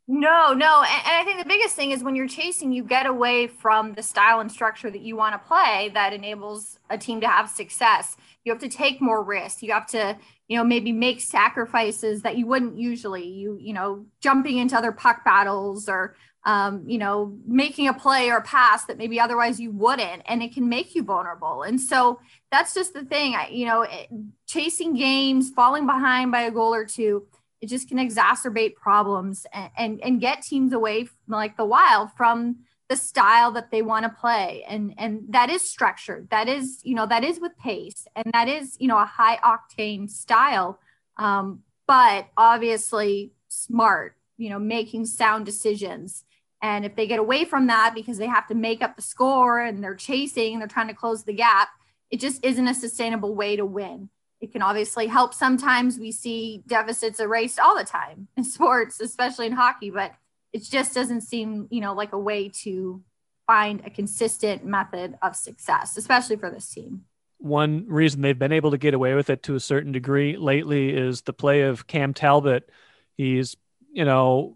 No, 0.09 0.53
no. 0.53 0.83
And, 0.83 1.05
and, 1.05 1.15
I 1.15 1.23
think 1.25 1.39
the 1.39 1.47
biggest 1.47 1.75
thing 1.75 1.91
is 1.91 2.01
when 2.01 2.15
you're 2.15 2.29
chasing, 2.29 2.71
you 2.71 2.83
get 2.83 3.05
away 3.05 3.47
from 3.47 3.93
the 3.93 4.01
style 4.01 4.39
and 4.39 4.49
structure 4.49 4.89
that 4.89 5.01
you 5.01 5.17
want 5.17 5.33
to 5.33 5.47
play 5.47 5.91
that 5.93 6.13
enables 6.13 6.79
a 6.89 6.97
team 6.97 7.19
to 7.21 7.27
have 7.27 7.49
success. 7.49 8.15
You 8.45 8.53
have 8.53 8.61
to 8.61 8.69
take 8.69 9.01
more 9.01 9.21
risks. 9.21 9.61
You 9.61 9.73
have 9.73 9.87
to, 9.87 10.17
you 10.47 10.57
know, 10.57 10.63
maybe 10.63 10.93
make 10.93 11.19
sacrifices 11.19 12.21
that 12.21 12.37
you 12.37 12.47
wouldn't 12.47 12.77
usually. 12.77 13.27
You, 13.27 13.57
you 13.59 13.73
know, 13.73 14.05
jumping 14.21 14.57
into 14.57 14.77
other 14.77 14.93
puck 14.93 15.25
battles 15.25 15.89
or, 15.89 16.15
um, 16.45 16.85
you 16.87 16.99
know, 16.99 17.37
making 17.45 17.89
a 17.89 17.93
play 17.93 18.29
or 18.29 18.37
a 18.37 18.41
pass 18.41 18.85
that 18.85 18.97
maybe 18.97 19.19
otherwise 19.19 19.59
you 19.59 19.71
wouldn't, 19.71 20.21
and 20.25 20.41
it 20.41 20.53
can 20.53 20.69
make 20.69 20.95
you 20.95 21.03
vulnerable. 21.03 21.63
And 21.63 21.81
so 21.81 22.21
that's 22.49 22.73
just 22.73 22.93
the 22.93 23.03
thing. 23.03 23.35
I, 23.35 23.49
you 23.49 23.65
know, 23.65 23.81
it, 23.81 24.07
chasing 24.47 24.95
games, 24.95 25.49
falling 25.49 25.85
behind 25.85 26.31
by 26.31 26.43
a 26.43 26.51
goal 26.51 26.73
or 26.73 26.85
two 26.85 27.27
it 27.61 27.67
just 27.67 27.87
can 27.89 27.97
exacerbate 27.97 28.75
problems 28.75 29.45
and, 29.53 29.69
and, 29.77 30.01
and 30.03 30.21
get 30.21 30.41
teams 30.41 30.73
away 30.73 31.05
from, 31.05 31.15
like 31.27 31.57
the 31.57 31.65
wild 31.65 32.11
from 32.15 32.57
the 32.89 32.95
style 32.95 33.51
that 33.51 33.71
they 33.71 33.81
want 33.81 34.03
to 34.03 34.09
play. 34.09 34.63
And 34.67 34.93
and 34.97 35.23
that 35.29 35.49
is 35.49 35.69
structured. 35.69 36.29
That 36.29 36.47
is 36.47 36.79
you 36.83 36.95
know 36.95 37.05
that 37.05 37.23
is 37.23 37.39
with 37.39 37.57
pace 37.57 38.07
and 38.15 38.31
that 38.33 38.47
is 38.47 38.77
you 38.79 38.87
know 38.87 38.97
a 38.97 39.05
high 39.05 39.37
octane 39.37 40.09
style. 40.09 40.79
Um, 41.17 41.63
but 41.87 42.27
obviously 42.37 43.31
smart 43.49 44.15
you 44.37 44.49
know 44.49 44.59
making 44.59 45.05
sound 45.05 45.45
decisions. 45.45 46.23
And 46.61 46.85
if 46.85 46.95
they 46.95 47.05
get 47.05 47.19
away 47.19 47.45
from 47.45 47.67
that 47.67 47.93
because 47.93 48.17
they 48.17 48.25
have 48.25 48.47
to 48.47 48.55
make 48.55 48.81
up 48.81 48.95
the 48.95 49.01
score 49.01 49.59
and 49.59 49.83
they're 49.83 49.93
chasing 49.93 50.53
and 50.53 50.61
they're 50.61 50.67
trying 50.67 50.87
to 50.87 50.93
close 50.93 51.23
the 51.23 51.33
gap 51.33 51.69
it 52.09 52.19
just 52.19 52.43
isn't 52.43 52.67
a 52.67 52.73
sustainable 52.73 53.35
way 53.35 53.55
to 53.55 53.65
win 53.65 54.09
it 54.41 54.51
can 54.51 54.61
obviously 54.61 55.07
help. 55.07 55.33
Sometimes 55.33 55.97
we 55.97 56.11
see 56.11 56.63
deficits 56.67 57.19
erased 57.19 57.59
all 57.59 57.77
the 57.77 57.83
time 57.83 58.27
in 58.37 58.43
sports 58.57 58.99
especially 58.99 59.47
in 59.47 59.53
hockey 59.53 59.89
but 59.89 60.13
it 60.53 60.63
just 60.63 60.93
doesn't 60.93 61.21
seem 61.21 61.67
you 61.69 61.81
know 61.81 61.93
like 61.93 62.13
a 62.13 62.19
way 62.19 62.49
to 62.49 63.03
find 63.45 63.81
a 63.85 63.89
consistent 63.89 64.65
method 64.65 65.17
of 65.21 65.35
success 65.35 65.97
especially 65.97 66.35
for 66.35 66.49
this 66.49 66.69
team. 66.69 67.05
One 67.39 67.85
reason 67.87 68.21
they've 68.21 68.37
been 68.37 68.51
able 68.51 68.71
to 68.71 68.77
get 68.77 68.95
away 68.95 69.13
with 69.13 69.29
it 69.29 69.43
to 69.43 69.55
a 69.55 69.59
certain 69.59 69.91
degree 69.91 70.37
lately 70.37 70.89
is 70.89 71.21
the 71.21 71.33
play 71.33 71.61
of 71.61 71.85
Cam 71.85 72.13
Talbot. 72.13 72.69
He's 73.15 73.55
you 73.91 74.05
know 74.05 74.55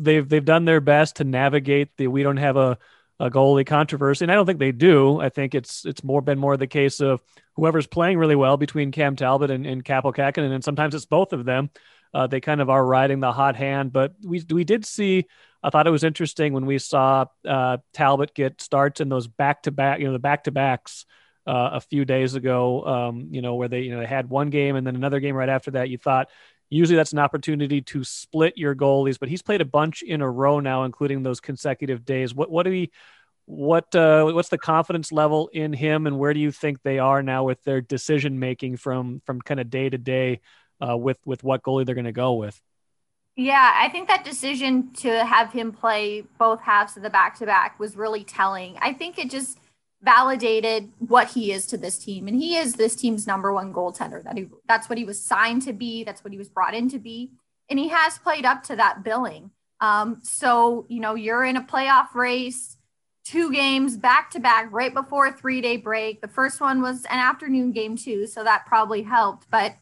they've 0.00 0.28
they've 0.28 0.44
done 0.44 0.64
their 0.64 0.80
best 0.80 1.16
to 1.16 1.24
navigate 1.24 1.96
the 1.96 2.08
we 2.08 2.22
don't 2.22 2.36
have 2.36 2.56
a 2.56 2.78
a 3.20 3.30
goalie 3.30 3.66
controversy, 3.66 4.24
and 4.24 4.32
I 4.32 4.34
don't 4.34 4.46
think 4.46 4.58
they 4.58 4.72
do. 4.72 5.20
I 5.20 5.28
think 5.28 5.54
it's 5.54 5.84
it's 5.84 6.02
more 6.02 6.22
been 6.22 6.38
more 6.38 6.56
the 6.56 6.66
case 6.66 7.00
of 7.00 7.20
whoever's 7.54 7.86
playing 7.86 8.16
really 8.18 8.34
well 8.34 8.56
between 8.56 8.92
Cam 8.92 9.14
Talbot 9.14 9.50
and, 9.50 9.66
and 9.66 9.84
Kaapo 9.84 10.14
Kähkönen, 10.14 10.52
and 10.52 10.64
sometimes 10.64 10.94
it's 10.94 11.04
both 11.04 11.34
of 11.34 11.44
them. 11.44 11.70
Uh, 12.14 12.26
they 12.26 12.40
kind 12.40 12.62
of 12.62 12.70
are 12.70 12.84
riding 12.84 13.20
the 13.20 13.30
hot 13.30 13.56
hand, 13.56 13.92
but 13.92 14.14
we 14.24 14.42
we 14.50 14.64
did 14.64 14.86
see. 14.86 15.26
I 15.62 15.68
thought 15.68 15.86
it 15.86 15.90
was 15.90 16.02
interesting 16.02 16.54
when 16.54 16.64
we 16.64 16.78
saw 16.78 17.26
uh, 17.46 17.76
Talbot 17.92 18.34
get 18.34 18.62
starts 18.62 19.02
in 19.02 19.10
those 19.10 19.26
back 19.26 19.64
to 19.64 19.70
back, 19.70 20.00
you 20.00 20.06
know, 20.06 20.14
the 20.14 20.18
back 20.18 20.44
to 20.44 20.50
backs 20.50 21.04
uh, 21.46 21.70
a 21.74 21.80
few 21.80 22.06
days 22.06 22.34
ago. 22.34 22.86
Um, 22.86 23.28
you 23.32 23.42
know, 23.42 23.54
where 23.56 23.68
they 23.68 23.82
you 23.82 23.92
know 23.92 24.00
they 24.00 24.06
had 24.06 24.30
one 24.30 24.48
game 24.48 24.76
and 24.76 24.86
then 24.86 24.96
another 24.96 25.20
game 25.20 25.36
right 25.36 25.50
after 25.50 25.72
that. 25.72 25.90
You 25.90 25.98
thought 25.98 26.30
usually 26.70 26.96
that's 26.96 27.12
an 27.12 27.18
opportunity 27.18 27.82
to 27.82 28.04
split 28.04 28.56
your 28.56 28.74
goalies, 28.74 29.18
but 29.18 29.28
he's 29.28 29.42
played 29.42 29.60
a 29.60 29.66
bunch 29.66 30.02
in 30.02 30.22
a 30.22 30.30
row 30.30 30.60
now, 30.60 30.84
including 30.84 31.22
those 31.22 31.40
consecutive 31.40 32.04
days. 32.04 32.34
What 32.34 32.50
what 32.50 32.62
do 32.62 32.70
we 32.70 32.90
what 33.46 33.94
uh, 33.94 34.30
what's 34.30 34.48
the 34.48 34.58
confidence 34.58 35.12
level 35.12 35.50
in 35.52 35.72
him, 35.72 36.06
and 36.06 36.18
where 36.18 36.32
do 36.32 36.40
you 36.40 36.52
think 36.52 36.82
they 36.82 36.98
are 37.00 37.22
now 37.22 37.44
with 37.44 37.62
their 37.64 37.80
decision 37.80 38.38
making 38.38 38.76
from 38.76 39.20
from 39.26 39.40
kind 39.40 39.60
of 39.60 39.68
day 39.68 39.90
to 39.90 39.98
day 39.98 40.40
uh, 40.80 40.96
with 40.96 41.18
with 41.26 41.42
what 41.42 41.62
goalie 41.62 41.84
they're 41.84 41.96
going 41.96 42.04
to 42.04 42.12
go 42.12 42.34
with? 42.34 42.60
Yeah, 43.36 43.72
I 43.74 43.88
think 43.88 44.08
that 44.08 44.24
decision 44.24 44.92
to 44.98 45.24
have 45.24 45.52
him 45.52 45.72
play 45.72 46.24
both 46.38 46.60
halves 46.60 46.96
of 46.96 47.02
the 47.02 47.10
back 47.10 47.38
to 47.38 47.46
back 47.46 47.78
was 47.80 47.96
really 47.96 48.22
telling. 48.22 48.76
I 48.80 48.92
think 48.92 49.18
it 49.18 49.30
just 49.30 49.58
validated 50.02 50.90
what 50.98 51.30
he 51.30 51.52
is 51.52 51.66
to 51.66 51.76
this 51.76 51.98
team, 51.98 52.26
and 52.28 52.36
he 52.36 52.56
is 52.56 52.74
this 52.74 52.96
team's 52.96 53.26
number 53.26 53.52
one 53.52 53.72
goaltender. 53.72 54.22
That 54.22 54.36
he 54.36 54.48
that's 54.68 54.88
what 54.88 54.98
he 54.98 55.04
was 55.04 55.22
signed 55.22 55.62
to 55.62 55.72
be. 55.72 56.04
That's 56.04 56.24
what 56.24 56.32
he 56.32 56.38
was 56.38 56.48
brought 56.48 56.74
in 56.74 56.88
to 56.90 56.98
be, 56.98 57.32
and 57.68 57.78
he 57.78 57.88
has 57.88 58.18
played 58.18 58.44
up 58.44 58.62
to 58.64 58.76
that 58.76 59.02
billing. 59.04 59.50
Um, 59.80 60.20
so 60.22 60.86
you 60.88 61.00
know, 61.00 61.14
you're 61.14 61.44
in 61.44 61.56
a 61.56 61.62
playoff 61.62 62.14
race 62.14 62.76
two 63.24 63.52
games 63.52 63.96
back 63.96 64.30
to 64.30 64.40
back 64.40 64.66
right 64.70 64.92
before 64.92 65.26
a 65.26 65.32
three 65.32 65.60
day 65.60 65.76
break. 65.76 66.20
The 66.20 66.28
first 66.28 66.60
one 66.60 66.82
was 66.82 67.04
an 67.04 67.18
afternoon 67.18 67.72
game, 67.72 67.96
too. 67.96 68.26
So 68.26 68.42
that 68.44 68.66
probably 68.66 69.02
helped. 69.02 69.46
But 69.50 69.76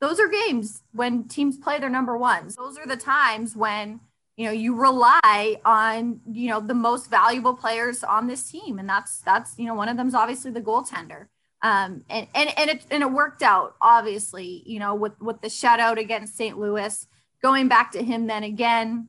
those 0.00 0.18
are 0.20 0.28
games 0.28 0.82
when 0.92 1.24
teams 1.28 1.56
play 1.56 1.78
their 1.78 1.90
number 1.90 2.16
ones. 2.16 2.56
Those 2.56 2.78
are 2.78 2.86
the 2.86 2.96
times 2.96 3.56
when 3.56 4.00
you 4.36 4.46
know 4.46 4.52
you 4.52 4.74
rely 4.74 5.56
on 5.64 6.20
you 6.30 6.48
know 6.48 6.60
the 6.60 6.74
most 6.74 7.10
valuable 7.10 7.54
players 7.54 8.02
on 8.02 8.26
this 8.26 8.50
team 8.50 8.78
and 8.78 8.88
that's 8.88 9.20
that's 9.20 9.58
you 9.58 9.66
know 9.66 9.74
one 9.74 9.88
of 9.88 9.96
them 9.96 10.08
is 10.08 10.14
obviously 10.14 10.50
the 10.50 10.60
goaltender 10.60 11.26
um 11.62 12.02
and 12.10 12.26
and 12.34 12.58
and 12.58 12.70
it, 12.70 12.82
and 12.90 13.02
it 13.02 13.10
worked 13.10 13.42
out 13.42 13.74
obviously 13.80 14.62
you 14.66 14.78
know 14.78 14.94
with 14.94 15.18
with 15.20 15.40
the 15.40 15.48
shutout 15.48 15.98
against 15.98 16.36
st 16.36 16.58
louis 16.58 17.06
going 17.42 17.68
back 17.68 17.92
to 17.92 18.02
him 18.02 18.26
then 18.26 18.42
again 18.42 19.08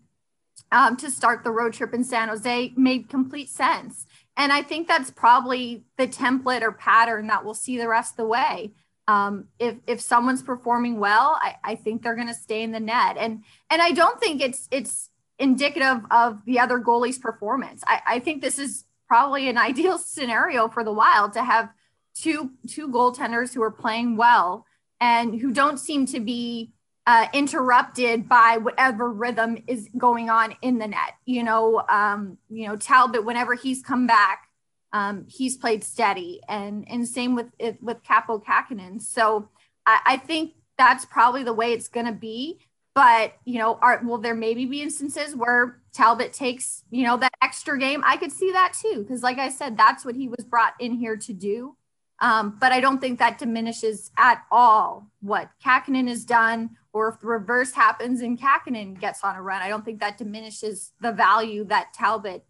um, 0.71 0.97
to 0.97 1.11
start 1.11 1.43
the 1.43 1.51
road 1.51 1.73
trip 1.73 1.93
in 1.93 2.03
San 2.03 2.29
Jose 2.29 2.73
made 2.75 3.09
complete 3.09 3.49
sense. 3.49 4.05
And 4.37 4.51
I 4.51 4.61
think 4.61 4.87
that's 4.87 5.11
probably 5.11 5.85
the 5.97 6.07
template 6.07 6.61
or 6.61 6.71
pattern 6.71 7.27
that 7.27 7.45
we'll 7.45 7.53
see 7.53 7.77
the 7.77 7.87
rest 7.87 8.13
of 8.13 8.17
the 8.17 8.25
way. 8.25 8.71
Um, 9.07 9.45
if 9.59 9.75
if 9.85 10.01
someone's 10.01 10.41
performing 10.41 10.99
well, 10.99 11.37
I, 11.39 11.55
I 11.63 11.75
think 11.75 12.01
they're 12.01 12.15
going 12.15 12.27
to 12.27 12.33
stay 12.33 12.63
in 12.63 12.71
the 12.71 12.79
net. 12.79 13.17
And 13.17 13.43
and 13.69 13.81
I 13.81 13.91
don't 13.91 14.19
think 14.19 14.41
it's 14.41 14.67
it's 14.71 15.11
indicative 15.39 16.01
of 16.11 16.39
the 16.45 16.59
other 16.59 16.79
goalie's 16.79 17.17
performance. 17.17 17.83
I, 17.87 18.01
I 18.07 18.19
think 18.19 18.41
this 18.41 18.59
is 18.59 18.85
probably 19.07 19.49
an 19.49 19.57
ideal 19.69 19.97
scenario 19.97 20.67
for 20.67 20.83
the 20.83 20.93
Wild 20.93 21.33
to 21.33 21.43
have 21.43 21.69
two 22.15 22.51
two 22.67 22.87
goaltenders 22.87 23.53
who 23.53 23.61
are 23.61 23.71
playing 23.71 24.17
well 24.17 24.65
and 25.01 25.39
who 25.39 25.51
don't 25.51 25.77
seem 25.77 26.05
to 26.07 26.19
be 26.19 26.71
uh, 27.07 27.27
interrupted 27.33 28.27
by 28.27 28.57
whatever 28.57 29.11
rhythm 29.11 29.57
is 29.67 29.89
going 29.97 30.29
on 30.29 30.55
in 30.61 30.79
the 30.79 30.87
net. 30.87 31.13
You 31.25 31.43
know, 31.43 31.83
um, 31.87 32.37
you 32.49 32.67
know 32.67 32.75
Talbot. 32.75 33.25
Whenever 33.25 33.53
he's 33.53 33.83
come 33.83 34.07
back, 34.07 34.49
um, 34.93 35.25
he's 35.27 35.57
played 35.57 35.83
steady, 35.83 36.41
and 36.47 36.85
and 36.89 37.07
same 37.07 37.35
with 37.35 37.47
with 37.81 38.03
Kaapo 38.03 38.43
Kähkönen. 38.43 39.01
So 39.01 39.49
I, 39.85 39.99
I 40.05 40.17
think 40.17 40.53
that's 40.77 41.05
probably 41.05 41.43
the 41.43 41.53
way 41.53 41.73
it's 41.73 41.87
going 41.87 42.07
to 42.07 42.11
be. 42.11 42.59
But 42.95 43.33
you 43.43 43.59
know, 43.59 43.77
are 43.81 44.01
will 44.03 44.17
there 44.17 44.33
maybe 44.33 44.65
be 44.65 44.81
instances 44.81 45.35
where 45.35 45.81
Talbot 45.93 46.33
takes 46.33 46.83
you 46.89 47.03
know 47.03 47.17
that 47.17 47.33
extra 47.43 47.77
game? 47.77 48.01
I 48.05 48.17
could 48.17 48.31
see 48.31 48.51
that 48.53 48.73
too, 48.81 49.03
because 49.03 49.21
like 49.21 49.37
I 49.37 49.49
said, 49.49 49.77
that's 49.77 50.03
what 50.05 50.15
he 50.15 50.27
was 50.27 50.45
brought 50.45 50.73
in 50.79 50.93
here 50.93 51.17
to 51.17 51.33
do. 51.33 51.75
Um, 52.19 52.57
but 52.61 52.71
I 52.71 52.79
don't 52.79 53.01
think 53.01 53.19
that 53.19 53.37
diminishes 53.37 54.11
at 54.17 54.43
all 54.49 55.11
what 55.19 55.49
Kähkönen 55.63 56.07
has 56.07 56.23
done 56.23 56.77
or 56.93 57.09
if 57.09 57.19
the 57.19 57.27
reverse 57.27 57.73
happens 57.73 58.21
and 58.21 58.39
Kähkönen 58.39 58.97
gets 58.97 59.21
on 59.21 59.35
a 59.35 59.41
run, 59.41 59.61
I 59.61 59.67
don't 59.67 59.83
think 59.83 59.99
that 59.99 60.17
diminishes 60.17 60.93
the 61.01 61.11
value 61.11 61.65
that 61.65 61.93
Talbot 61.93 62.45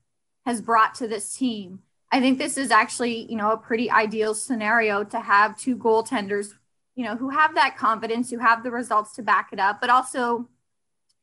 has 0.45 0.61
brought 0.61 0.93
to 0.95 1.07
this 1.07 1.35
team. 1.35 1.79
I 2.11 2.19
think 2.19 2.37
this 2.37 2.55
is 2.55 2.69
actually, 2.69 3.29
you 3.29 3.37
know, 3.37 3.51
a 3.51 3.57
pretty 3.57 3.89
ideal 3.89 4.35
scenario 4.35 5.03
to 5.05 5.19
have 5.19 5.57
two 5.57 5.75
goaltenders, 5.75 6.53
you 6.95 7.03
know, 7.03 7.15
who 7.15 7.29
have 7.29 7.55
that 7.55 7.77
confidence, 7.77 8.29
who 8.29 8.39
have 8.39 8.63
the 8.63 8.71
results 8.71 9.13
to 9.13 9.21
back 9.21 9.49
it 9.51 9.59
up, 9.59 9.81
but 9.81 9.89
also 9.89 10.47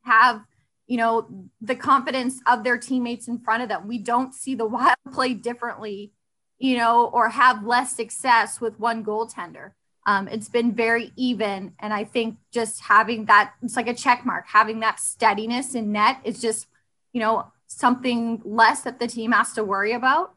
have, 0.03 0.43
you 0.87 0.97
know, 0.97 1.27
the 1.61 1.75
confidence 1.75 2.39
of 2.45 2.63
their 2.63 2.77
teammates 2.77 3.27
in 3.27 3.39
front 3.39 3.63
of 3.63 3.69
them. 3.69 3.87
We 3.87 3.97
don't 3.97 4.33
see 4.33 4.55
the 4.55 4.65
Wild 4.67 4.97
play 5.11 5.33
differently, 5.33 6.11
you 6.59 6.77
know, 6.77 7.07
or 7.07 7.29
have 7.29 7.65
less 7.65 7.95
success 7.95 8.61
with 8.61 8.79
one 8.79 9.03
goaltender. 9.03 9.71
Um, 10.05 10.27
it's 10.27 10.49
been 10.49 10.73
very 10.73 11.11
even. 11.15 11.73
And 11.79 11.93
I 11.93 12.03
think 12.03 12.37
just 12.51 12.81
having 12.81 13.25
that, 13.25 13.53
it's 13.61 13.75
like 13.75 13.87
a 13.87 13.93
check 13.93 14.25
mark, 14.25 14.45
having 14.47 14.81
that 14.81 14.99
steadiness 14.99 15.75
in 15.75 15.91
net 15.91 16.19
is 16.23 16.41
just, 16.41 16.67
you 17.13 17.21
know, 17.21 17.51
something 17.67 18.41
less 18.43 18.81
that 18.81 18.99
the 18.99 19.07
team 19.07 19.31
has 19.31 19.53
to 19.53 19.63
worry 19.63 19.93
about. 19.93 20.33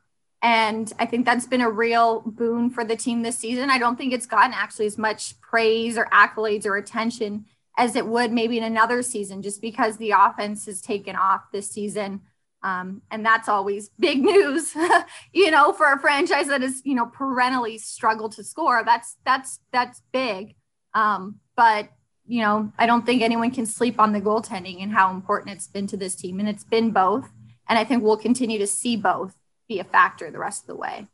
And 0.46 0.92
I 1.00 1.06
think 1.06 1.26
that's 1.26 1.48
been 1.48 1.60
a 1.60 1.68
real 1.68 2.20
boon 2.20 2.70
for 2.70 2.84
the 2.84 2.94
team 2.94 3.22
this 3.22 3.36
season. 3.36 3.68
I 3.68 3.78
don't 3.78 3.96
think 3.96 4.12
it's 4.12 4.26
gotten 4.26 4.52
actually 4.52 4.86
as 4.86 4.96
much 4.96 5.40
praise 5.40 5.98
or 5.98 6.06
accolades 6.12 6.66
or 6.66 6.76
attention 6.76 7.46
as 7.76 7.96
it 7.96 8.06
would 8.06 8.30
maybe 8.30 8.56
in 8.56 8.62
another 8.62 9.02
season, 9.02 9.42
just 9.42 9.60
because 9.60 9.96
the 9.96 10.12
offense 10.12 10.66
has 10.66 10.80
taken 10.80 11.16
off 11.16 11.50
this 11.50 11.68
season. 11.68 12.20
Um, 12.62 13.02
and 13.10 13.26
that's 13.26 13.48
always 13.48 13.88
big 13.98 14.22
news, 14.22 14.72
you 15.32 15.50
know, 15.50 15.72
for 15.72 15.92
a 15.92 15.98
franchise 15.98 16.46
that 16.46 16.62
has, 16.62 16.80
you 16.84 16.94
know, 16.94 17.06
perennially 17.06 17.76
struggled 17.78 18.30
to 18.36 18.44
score. 18.44 18.84
That's 18.84 19.16
that's 19.26 19.58
that's 19.72 20.00
big. 20.12 20.54
Um, 20.94 21.40
but 21.56 21.88
you 22.24 22.42
know, 22.42 22.72
I 22.78 22.86
don't 22.86 23.04
think 23.04 23.20
anyone 23.20 23.50
can 23.50 23.66
sleep 23.66 23.98
on 23.98 24.12
the 24.12 24.20
goaltending 24.20 24.80
and 24.80 24.92
how 24.92 25.10
important 25.10 25.56
it's 25.56 25.66
been 25.66 25.88
to 25.88 25.96
this 25.96 26.14
team, 26.14 26.38
and 26.38 26.48
it's 26.48 26.62
been 26.62 26.92
both. 26.92 27.32
And 27.68 27.80
I 27.80 27.82
think 27.82 28.04
we'll 28.04 28.16
continue 28.16 28.60
to 28.60 28.66
see 28.68 28.94
both 28.94 29.34
be 29.68 29.80
a 29.80 29.84
factor 29.84 30.30
the 30.30 30.38
rest 30.38 30.62
of 30.62 30.66
the 30.68 30.76
way. 30.76 31.06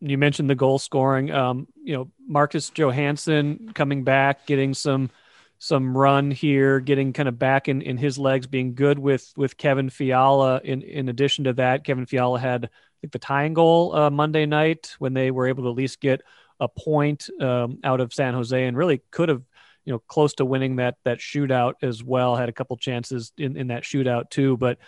You 0.00 0.16
mentioned 0.16 0.48
the 0.48 0.54
goal 0.54 0.78
scoring. 0.78 1.30
Um, 1.30 1.68
you 1.82 1.94
know, 1.94 2.10
Marcus 2.26 2.70
Johansson 2.70 3.72
coming 3.74 4.02
back, 4.04 4.46
getting 4.46 4.72
some 4.74 5.10
some 5.58 5.94
run 5.94 6.30
here, 6.30 6.80
getting 6.80 7.12
kind 7.12 7.28
of 7.28 7.38
back 7.38 7.68
in, 7.68 7.82
in 7.82 7.98
his 7.98 8.18
legs, 8.18 8.46
being 8.46 8.74
good 8.74 8.98
with 8.98 9.30
with 9.36 9.58
Kevin 9.58 9.90
Fiala. 9.90 10.60
In 10.64 10.80
in 10.82 11.10
addition 11.10 11.44
to 11.44 11.52
that, 11.54 11.84
Kevin 11.84 12.06
Fiala 12.06 12.40
had 12.40 12.64
I 12.64 12.68
think 13.02 13.12
the 13.12 13.18
tying 13.18 13.52
goal 13.52 13.94
uh, 13.94 14.10
Monday 14.10 14.46
night 14.46 14.94
when 14.98 15.12
they 15.12 15.30
were 15.30 15.46
able 15.46 15.64
to 15.64 15.70
at 15.70 15.76
least 15.76 16.00
get 16.00 16.22
a 16.60 16.68
point 16.68 17.28
um, 17.40 17.78
out 17.84 18.00
of 18.00 18.14
San 18.14 18.32
Jose, 18.32 18.66
and 18.66 18.76
really 18.76 19.02
could 19.10 19.28
have 19.28 19.42
you 19.84 19.92
know 19.92 19.98
close 20.08 20.32
to 20.34 20.46
winning 20.46 20.76
that 20.76 20.96
that 21.04 21.18
shootout 21.18 21.74
as 21.82 22.02
well. 22.02 22.36
Had 22.36 22.48
a 22.48 22.54
couple 22.54 22.78
chances 22.78 23.30
in 23.36 23.58
in 23.58 23.68
that 23.68 23.82
shootout 23.82 24.30
too, 24.30 24.56
but. 24.56 24.78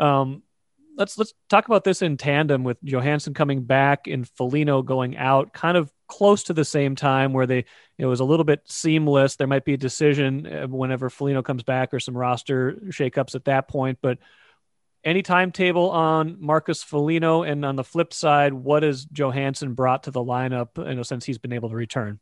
Um, 0.00 0.44
let's 0.98 1.16
let's 1.16 1.32
talk 1.48 1.66
about 1.66 1.84
this 1.84 2.02
in 2.02 2.16
tandem 2.16 2.64
with 2.64 2.76
Johansson 2.82 3.32
coming 3.32 3.62
back 3.62 4.06
and 4.06 4.28
Foligno 4.28 4.82
going 4.82 5.16
out, 5.16 5.52
kind 5.52 5.76
of 5.76 5.90
close 6.08 6.42
to 6.44 6.52
the 6.52 6.64
same 6.64 6.96
time, 6.96 7.32
where 7.32 7.46
they 7.46 7.64
it 7.96 8.06
was 8.06 8.20
a 8.20 8.24
little 8.24 8.44
bit 8.44 8.62
seamless. 8.66 9.36
There 9.36 9.46
might 9.46 9.64
be 9.64 9.74
a 9.74 9.78
decision 9.78 10.46
uh, 10.46 10.66
whenever 10.66 11.08
Foligno 11.08 11.42
comes 11.42 11.62
back 11.62 11.94
or 11.94 12.00
some 12.00 12.16
roster 12.16 12.72
shakeups 12.88 13.34
at 13.34 13.44
that 13.44 13.68
point, 13.68 13.98
but 14.02 14.18
any 15.04 15.22
timetable 15.22 15.90
on 15.90 16.36
Marcus 16.40 16.82
Foligno, 16.82 17.44
and 17.44 17.64
on 17.64 17.76
the 17.76 17.84
flip 17.84 18.12
side, 18.12 18.52
what 18.52 18.82
has 18.82 19.04
Johansson 19.04 19.74
brought 19.74 20.02
to 20.02 20.10
the 20.10 20.20
lineup? 20.20 20.76
You 20.76 20.96
know, 20.96 21.04
since 21.04 21.24
he's 21.24 21.38
been 21.38 21.52
able 21.52 21.70
to 21.70 21.76
return. 21.76 22.18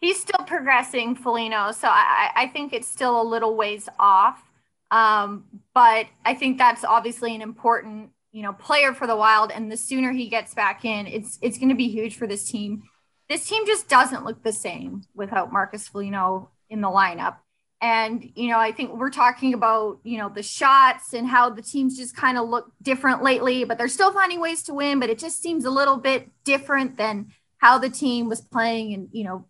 He's 0.00 0.20
still 0.20 0.44
progressing, 0.46 1.14
Foligno. 1.16 1.72
So 1.72 1.88
I, 1.88 2.30
I 2.34 2.46
think 2.48 2.72
it's 2.72 2.86
still 2.86 3.20
a 3.20 3.24
little 3.24 3.56
ways 3.56 3.88
off. 3.98 4.47
Um, 4.90 5.44
but 5.74 6.06
I 6.24 6.34
think 6.34 6.58
that's 6.58 6.84
obviously 6.84 7.34
an 7.34 7.42
important, 7.42 8.10
you 8.32 8.42
know, 8.42 8.52
player 8.52 8.94
for 8.94 9.06
the 9.06 9.16
Wild. 9.16 9.50
And 9.50 9.70
the 9.70 9.76
sooner 9.76 10.12
he 10.12 10.28
gets 10.28 10.54
back 10.54 10.84
in, 10.84 11.06
it's 11.06 11.38
it's 11.42 11.58
going 11.58 11.68
to 11.68 11.74
be 11.74 11.88
huge 11.88 12.16
for 12.16 12.26
this 12.26 12.48
team. 12.48 12.82
This 13.28 13.46
team 13.46 13.66
just 13.66 13.88
doesn't 13.88 14.24
look 14.24 14.42
the 14.42 14.52
same 14.52 15.02
without 15.14 15.52
Marcus 15.52 15.88
Foligno 15.88 16.50
in 16.70 16.80
the 16.80 16.88
lineup. 16.88 17.36
And 17.80 18.32
you 18.34 18.48
know, 18.48 18.58
I 18.58 18.72
think 18.72 18.94
we're 18.94 19.10
talking 19.10 19.54
about 19.54 19.98
you 20.02 20.18
know 20.18 20.28
the 20.28 20.42
shots 20.42 21.12
and 21.12 21.26
how 21.26 21.50
the 21.50 21.62
teams 21.62 21.96
just 21.96 22.16
kind 22.16 22.38
of 22.38 22.48
look 22.48 22.72
different 22.82 23.22
lately, 23.22 23.64
but 23.64 23.78
they're 23.78 23.88
still 23.88 24.12
finding 24.12 24.40
ways 24.40 24.62
to 24.64 24.74
win. 24.74 24.98
But 24.98 25.10
it 25.10 25.18
just 25.18 25.42
seems 25.42 25.64
a 25.64 25.70
little 25.70 25.96
bit 25.96 26.28
different 26.44 26.96
than 26.96 27.32
how 27.58 27.78
the 27.78 27.90
team 27.90 28.28
was 28.28 28.40
playing 28.40 28.92
in 28.92 29.08
you 29.12 29.24
know 29.24 29.44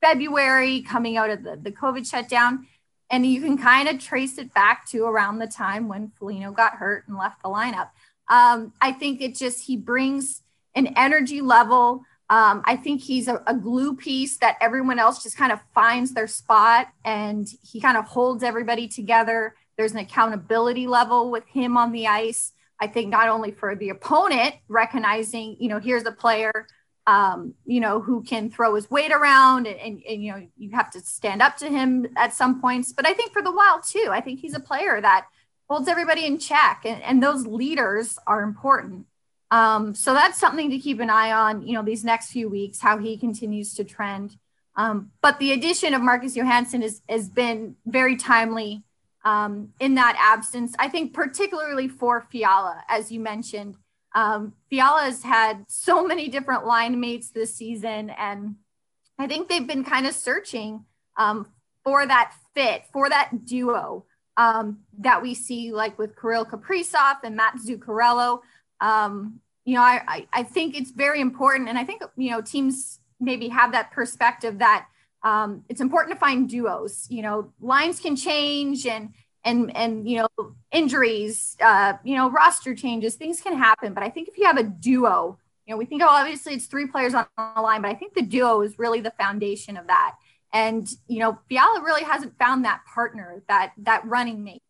February 0.00 0.82
coming 0.82 1.16
out 1.16 1.30
of 1.30 1.42
the 1.42 1.56
the 1.60 1.72
COVID 1.72 2.08
shutdown 2.08 2.66
and 3.12 3.26
you 3.26 3.42
can 3.42 3.58
kind 3.58 3.88
of 3.88 4.00
trace 4.00 4.38
it 4.38 4.52
back 4.54 4.88
to 4.88 5.04
around 5.04 5.38
the 5.38 5.46
time 5.46 5.86
when 5.86 6.10
Foligno 6.18 6.50
got 6.50 6.76
hurt 6.76 7.06
and 7.06 7.18
left 7.18 7.42
the 7.42 7.48
lineup. 7.48 7.90
Um, 8.28 8.72
I 8.80 8.92
think 8.92 9.20
it 9.20 9.36
just 9.36 9.66
he 9.66 9.76
brings 9.76 10.42
an 10.74 10.94
energy 10.96 11.42
level. 11.42 12.04
Um, 12.30 12.62
I 12.64 12.76
think 12.76 13.02
he's 13.02 13.28
a, 13.28 13.42
a, 13.46 13.54
glue 13.54 13.94
piece 13.94 14.38
that 14.38 14.56
everyone 14.62 14.98
else 14.98 15.22
just 15.22 15.36
kind 15.36 15.52
of 15.52 15.60
finds 15.74 16.14
their 16.14 16.26
spot, 16.26 16.88
and 17.04 17.46
he 17.62 17.78
kind 17.78 17.98
of 17.98 18.06
holds 18.06 18.42
everybody 18.42 18.88
together. 18.88 19.54
There's 19.76 19.92
an 19.92 19.98
accountability 19.98 20.86
level 20.86 21.30
with 21.30 21.46
him 21.46 21.76
on 21.76 21.92
the 21.92 22.06
ice. 22.06 22.52
I 22.80 22.86
think 22.86 23.10
not 23.10 23.28
only 23.28 23.50
for 23.50 23.76
the 23.76 23.90
opponent 23.90 24.54
recognizing, 24.68 25.56
you 25.60 25.68
know, 25.68 25.78
here's 25.78 26.06
a 26.06 26.12
player 26.12 26.66
um, 27.06 27.54
you 27.64 27.80
know, 27.80 28.00
who 28.00 28.22
can 28.22 28.50
throw 28.50 28.74
his 28.74 28.90
weight 28.90 29.12
around 29.12 29.66
and, 29.66 29.78
and, 29.78 30.02
and, 30.08 30.22
you 30.22 30.32
know, 30.32 30.46
you 30.56 30.70
have 30.70 30.90
to 30.92 31.00
stand 31.00 31.42
up 31.42 31.56
to 31.58 31.68
him 31.68 32.06
at 32.16 32.32
some 32.32 32.60
points. 32.60 32.92
But 32.92 33.06
I 33.06 33.12
think 33.12 33.32
for 33.32 33.42
the 33.42 33.50
Wild 33.50 33.82
too, 33.82 34.08
I 34.10 34.20
think 34.20 34.40
he's 34.40 34.54
a 34.54 34.60
player 34.60 35.00
that 35.00 35.26
holds 35.68 35.88
everybody 35.88 36.26
in 36.26 36.38
check 36.38 36.82
and, 36.84 37.02
and 37.02 37.22
those 37.22 37.46
leaders 37.46 38.18
are 38.26 38.42
important. 38.42 39.06
Um, 39.50 39.94
so 39.94 40.14
that's 40.14 40.38
something 40.38 40.70
to 40.70 40.78
keep 40.78 41.00
an 41.00 41.10
eye 41.10 41.32
on, 41.32 41.66
you 41.66 41.74
know, 41.74 41.82
these 41.82 42.04
next 42.04 42.30
few 42.30 42.48
weeks, 42.48 42.80
how 42.80 42.98
he 42.98 43.16
continues 43.16 43.74
to 43.74 43.84
trend. 43.84 44.36
Um, 44.76 45.10
but 45.20 45.38
the 45.38 45.52
addition 45.52 45.92
of 45.94 46.00
Marcus 46.00 46.34
Johansson 46.34 46.82
is, 46.82 47.02
has 47.08 47.28
been 47.28 47.76
very 47.84 48.16
timely 48.16 48.84
um, 49.24 49.72
in 49.78 49.96
that 49.96 50.16
absence. 50.18 50.74
I 50.78 50.88
think 50.88 51.12
particularly 51.12 51.88
for 51.88 52.26
Fiala, 52.30 52.82
as 52.88 53.12
you 53.12 53.20
mentioned, 53.20 53.76
um, 54.14 54.52
Fiala 54.68 55.02
has 55.02 55.22
had 55.22 55.64
so 55.68 56.06
many 56.06 56.28
different 56.28 56.66
line 56.66 57.00
mates 57.00 57.30
this 57.30 57.54
season, 57.54 58.10
and 58.10 58.56
I 59.18 59.26
think 59.26 59.48
they've 59.48 59.66
been 59.66 59.84
kind 59.84 60.06
of 60.06 60.14
searching 60.14 60.84
um, 61.16 61.46
for 61.84 62.06
that 62.06 62.34
fit, 62.54 62.84
for 62.92 63.08
that 63.08 63.44
duo 63.44 64.04
um, 64.36 64.78
that 64.98 65.22
we 65.22 65.34
see, 65.34 65.72
like 65.72 65.98
with 65.98 66.20
Kirill 66.20 66.44
Kaprizov 66.44 67.18
and 67.24 67.36
Matt 67.36 67.56
Zuccarello. 67.56 68.40
Um, 68.80 69.40
you 69.64 69.74
know, 69.74 69.82
I, 69.82 70.02
I, 70.06 70.26
I, 70.32 70.42
think 70.42 70.76
it's 70.76 70.90
very 70.90 71.20
important, 71.20 71.68
and 71.68 71.78
I 71.78 71.84
think 71.84 72.02
you 72.16 72.30
know 72.30 72.40
teams 72.40 72.98
maybe 73.20 73.48
have 73.48 73.72
that 73.72 73.92
perspective 73.92 74.58
that 74.58 74.86
um, 75.22 75.64
it's 75.68 75.80
important 75.80 76.14
to 76.14 76.20
find 76.20 76.48
duos. 76.48 77.06
You 77.08 77.22
know, 77.22 77.52
lines 77.60 78.00
can 78.00 78.16
change, 78.16 78.86
and 78.86 79.14
and 79.44 79.74
and 79.76 80.08
you 80.08 80.18
know 80.18 80.54
injuries 80.70 81.56
uh 81.60 81.94
you 82.04 82.16
know 82.16 82.30
roster 82.30 82.74
changes 82.74 83.14
things 83.14 83.40
can 83.40 83.56
happen 83.56 83.92
but 83.92 84.02
i 84.02 84.08
think 84.08 84.28
if 84.28 84.38
you 84.38 84.44
have 84.44 84.56
a 84.56 84.62
duo 84.62 85.38
you 85.66 85.74
know 85.74 85.78
we 85.78 85.84
think 85.84 86.02
oh 86.02 86.08
obviously 86.08 86.54
it's 86.54 86.66
three 86.66 86.86
players 86.86 87.14
on 87.14 87.26
the 87.36 87.60
line 87.60 87.82
but 87.82 87.90
i 87.90 87.94
think 87.94 88.14
the 88.14 88.22
duo 88.22 88.60
is 88.62 88.78
really 88.78 89.00
the 89.00 89.12
foundation 89.12 89.76
of 89.76 89.86
that 89.86 90.14
and 90.52 90.88
you 91.08 91.18
know 91.18 91.38
Fiala 91.48 91.82
really 91.82 92.04
hasn't 92.04 92.38
found 92.38 92.64
that 92.64 92.80
partner 92.92 93.42
that 93.48 93.72
that 93.78 94.04
running 94.06 94.44
mate 94.44 94.62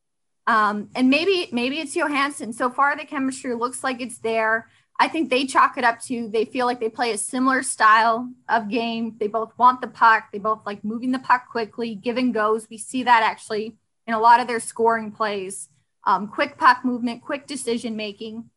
um 0.46 0.88
and 0.94 1.11
maybe 1.11 1.48
maybe 1.52 1.78
it's 1.78 1.94
Johansson 1.94 2.52
so 2.52 2.70
far 2.70 2.96
the 2.96 3.04
chemistry 3.04 3.54
looks 3.54 3.85
like 3.85 4.00
it's 4.00 4.18
there 4.18 4.68
I 5.00 5.08
think 5.08 5.30
they 5.30 5.46
chalk 5.46 5.78
it 5.78 5.85
up 5.85 6.00
to 6.02 6.28
they 6.28 6.44
feel 6.44 6.66
like 6.66 6.78
they 6.78 6.88
play 6.88 7.11
a 7.11 7.18
similar 7.18 7.64
style 7.64 8.30
of 8.48 8.68
game. 8.68 9.16
They 9.18 9.26
both 9.26 9.52
want 9.58 9.80
the 9.80 9.88
puck. 9.88 10.24
They 10.30 10.38
both 10.38 10.61
like 10.64 10.85
moving 10.85 11.11
the 11.11 11.18
puck 11.18 11.48
quickly, 11.50 11.96
give 11.96 12.18
and 12.18 12.32
goes. 12.32 12.68
We 12.70 12.78
see 12.78 13.02
that 13.02 13.24
actually 13.24 13.74
in 14.06 14.14
a 14.14 14.20
lot 14.20 14.40
of 14.40 14.46
their 14.46 14.60
scoring 14.60 15.12
plays. 15.12 15.68
Um, 16.04 16.28
quick 16.28 16.58
puck 16.58 16.84
movement, 16.84 17.22
quick 17.22 17.46
decision 17.46 17.96
making. 17.96 18.50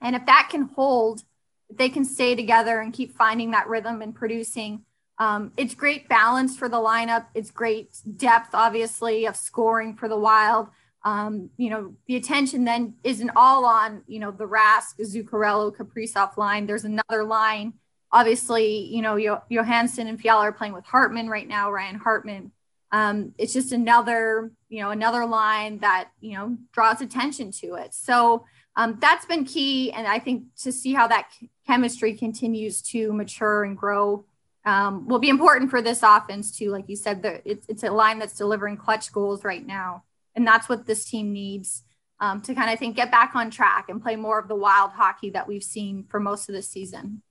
And 0.00 0.16
if 0.16 0.24
that 0.26 0.48
can 0.50 0.70
hold, 0.74 1.22
they 1.70 1.88
can 1.88 2.04
stay 2.04 2.34
together 2.34 2.80
and 2.80 2.92
keep 2.92 3.14
finding 3.14 3.50
that 3.50 3.68
rhythm 3.68 4.00
and 4.00 4.14
producing, 4.14 4.84
um, 5.18 5.52
it's 5.56 5.74
great 5.74 6.08
balance 6.08 6.56
for 6.56 6.68
the 6.68 6.76
lineup. 6.76 7.26
It's 7.34 7.50
great 7.50 7.98
depth, 8.16 8.54
obviously, 8.54 9.26
of 9.26 9.36
scoring 9.36 9.96
for 9.96 10.08
the 10.08 10.16
Wild. 10.16 10.68
Um, 11.04 11.50
you 11.56 11.70
know, 11.70 11.94
the 12.06 12.16
attention 12.16 12.64
then 12.64 12.94
isn't 13.04 13.30
all 13.36 13.64
on, 13.64 14.02
you 14.06 14.20
know, 14.20 14.30
the 14.30 14.46
Rask, 14.46 14.98
Zuccarello, 15.00 15.74
Kaprizov 15.76 16.36
line. 16.36 16.66
There's 16.66 16.84
another 16.84 17.24
line. 17.24 17.74
Obviously, 18.12 18.86
you 18.86 19.02
know, 19.02 19.42
Johansson 19.50 20.06
and 20.06 20.20
Fiala 20.20 20.44
are 20.44 20.52
playing 20.52 20.72
with 20.72 20.86
Hartman 20.86 21.28
right 21.28 21.46
now, 21.46 21.70
Ryan 21.70 21.96
Hartman 21.96 22.52
um, 22.90 23.34
it's 23.38 23.52
just 23.52 23.72
another 23.72 24.50
you 24.68 24.82
know 24.82 24.90
another 24.90 25.26
line 25.26 25.78
that 25.78 26.10
you 26.20 26.34
know 26.34 26.56
draws 26.72 27.00
attention 27.00 27.50
to 27.52 27.74
it. 27.74 27.94
So 27.94 28.44
um, 28.76 28.96
that's 29.00 29.26
been 29.26 29.44
key 29.44 29.92
and 29.92 30.06
i 30.06 30.18
think 30.20 30.44
to 30.62 30.70
see 30.70 30.94
how 30.94 31.08
that 31.08 31.28
chemistry 31.66 32.14
continues 32.14 32.80
to 32.80 33.12
mature 33.12 33.64
and 33.64 33.76
grow 33.76 34.24
um, 34.64 35.08
will 35.08 35.18
be 35.18 35.28
important 35.28 35.70
for 35.70 35.80
this 35.80 36.02
offense 36.02 36.56
too. 36.56 36.70
Like 36.70 36.88
you 36.88 36.96
said 36.96 37.22
the, 37.22 37.40
it's, 37.50 37.66
it's 37.68 37.82
a 37.82 37.90
line 37.90 38.18
that's 38.18 38.34
delivering 38.34 38.76
clutch 38.76 39.12
goals 39.12 39.44
right 39.44 39.66
now 39.66 40.04
and 40.34 40.46
that's 40.46 40.68
what 40.68 40.86
this 40.86 41.04
team 41.04 41.32
needs 41.32 41.84
um, 42.20 42.42
to 42.42 42.54
kind 42.54 42.70
of 42.70 42.78
think 42.78 42.96
get 42.96 43.10
back 43.10 43.34
on 43.34 43.50
track 43.50 43.88
and 43.88 44.02
play 44.02 44.16
more 44.16 44.38
of 44.38 44.48
the 44.48 44.54
wild 44.54 44.92
hockey 44.92 45.30
that 45.30 45.48
we've 45.48 45.62
seen 45.62 46.04
for 46.08 46.20
most 46.20 46.48
of 46.48 46.54
the 46.54 46.62
season. 46.62 47.22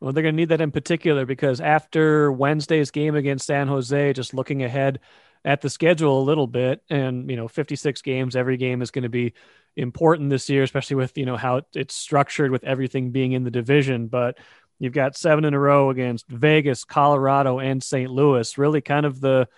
Well, 0.00 0.12
they're 0.12 0.22
going 0.22 0.34
to 0.34 0.36
need 0.36 0.50
that 0.50 0.60
in 0.60 0.70
particular 0.70 1.24
because 1.24 1.60
after 1.60 2.30
Wednesday's 2.30 2.90
game 2.90 3.14
against 3.14 3.46
San 3.46 3.68
Jose, 3.68 4.12
just 4.12 4.34
looking 4.34 4.62
ahead 4.62 5.00
at 5.44 5.60
the 5.60 5.70
schedule 5.70 6.20
a 6.20 6.24
little 6.24 6.46
bit, 6.46 6.82
and 6.88 7.28
you 7.30 7.36
know, 7.36 7.48
56 7.48 8.00
games, 8.02 8.34
every 8.34 8.56
game 8.56 8.82
is 8.82 8.90
going 8.90 9.02
to 9.02 9.08
be 9.08 9.34
important 9.76 10.30
this 10.30 10.48
year, 10.48 10.62
especially 10.62 10.96
with 10.96 11.16
you 11.18 11.26
know 11.26 11.36
how 11.36 11.62
it's 11.74 11.94
structured 11.94 12.50
with 12.50 12.64
everything 12.64 13.10
being 13.10 13.32
in 13.32 13.44
the 13.44 13.50
division. 13.50 14.06
But 14.06 14.38
you've 14.78 14.92
got 14.92 15.16
seven 15.16 15.44
in 15.44 15.54
a 15.54 15.58
row 15.58 15.90
against 15.90 16.28
Vegas, 16.28 16.84
Colorado, 16.84 17.58
and 17.58 17.82
St. 17.82 18.10
Louis. 18.10 18.56
Really, 18.56 18.80
kind 18.80 19.04
of 19.04 19.20
the 19.20 19.48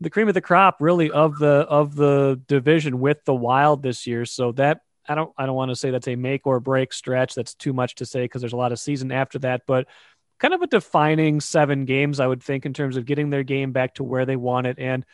the 0.00 0.10
cream 0.10 0.28
of 0.28 0.34
the 0.34 0.40
crop, 0.40 0.76
really 0.80 1.10
of 1.10 1.38
the 1.38 1.66
of 1.68 1.94
the 1.94 2.40
division 2.48 2.98
with 3.00 3.24
the 3.24 3.34
Wild 3.34 3.82
this 3.82 4.06
year. 4.06 4.24
So 4.24 4.52
that 4.52 4.80
I 5.08 5.14
don't 5.14 5.32
I 5.38 5.46
don't 5.46 5.56
want 5.56 5.70
to 5.70 5.76
say 5.76 5.90
that's 5.90 6.08
a 6.08 6.16
make 6.16 6.46
or 6.46 6.60
break 6.60 6.92
stretch. 6.92 7.34
That's 7.34 7.54
too 7.54 7.72
much 7.72 7.96
to 7.96 8.06
say 8.06 8.22
because 8.22 8.42
there's 8.42 8.52
a 8.52 8.56
lot 8.56 8.72
of 8.72 8.80
season 8.80 9.12
after 9.12 9.38
that, 9.40 9.62
but 9.66 9.86
kind 10.38 10.54
of 10.54 10.62
a 10.62 10.66
defining 10.68 11.40
seven 11.40 11.84
games, 11.84 12.20
I 12.20 12.26
would 12.26 12.42
think, 12.42 12.64
in 12.64 12.72
terms 12.72 12.96
of 12.96 13.06
getting 13.06 13.30
their 13.30 13.42
game 13.42 13.72
back 13.72 13.94
to 13.94 14.04
where 14.04 14.24
they 14.24 14.36
want 14.36 14.68
it 14.68 14.78
and 14.78 15.04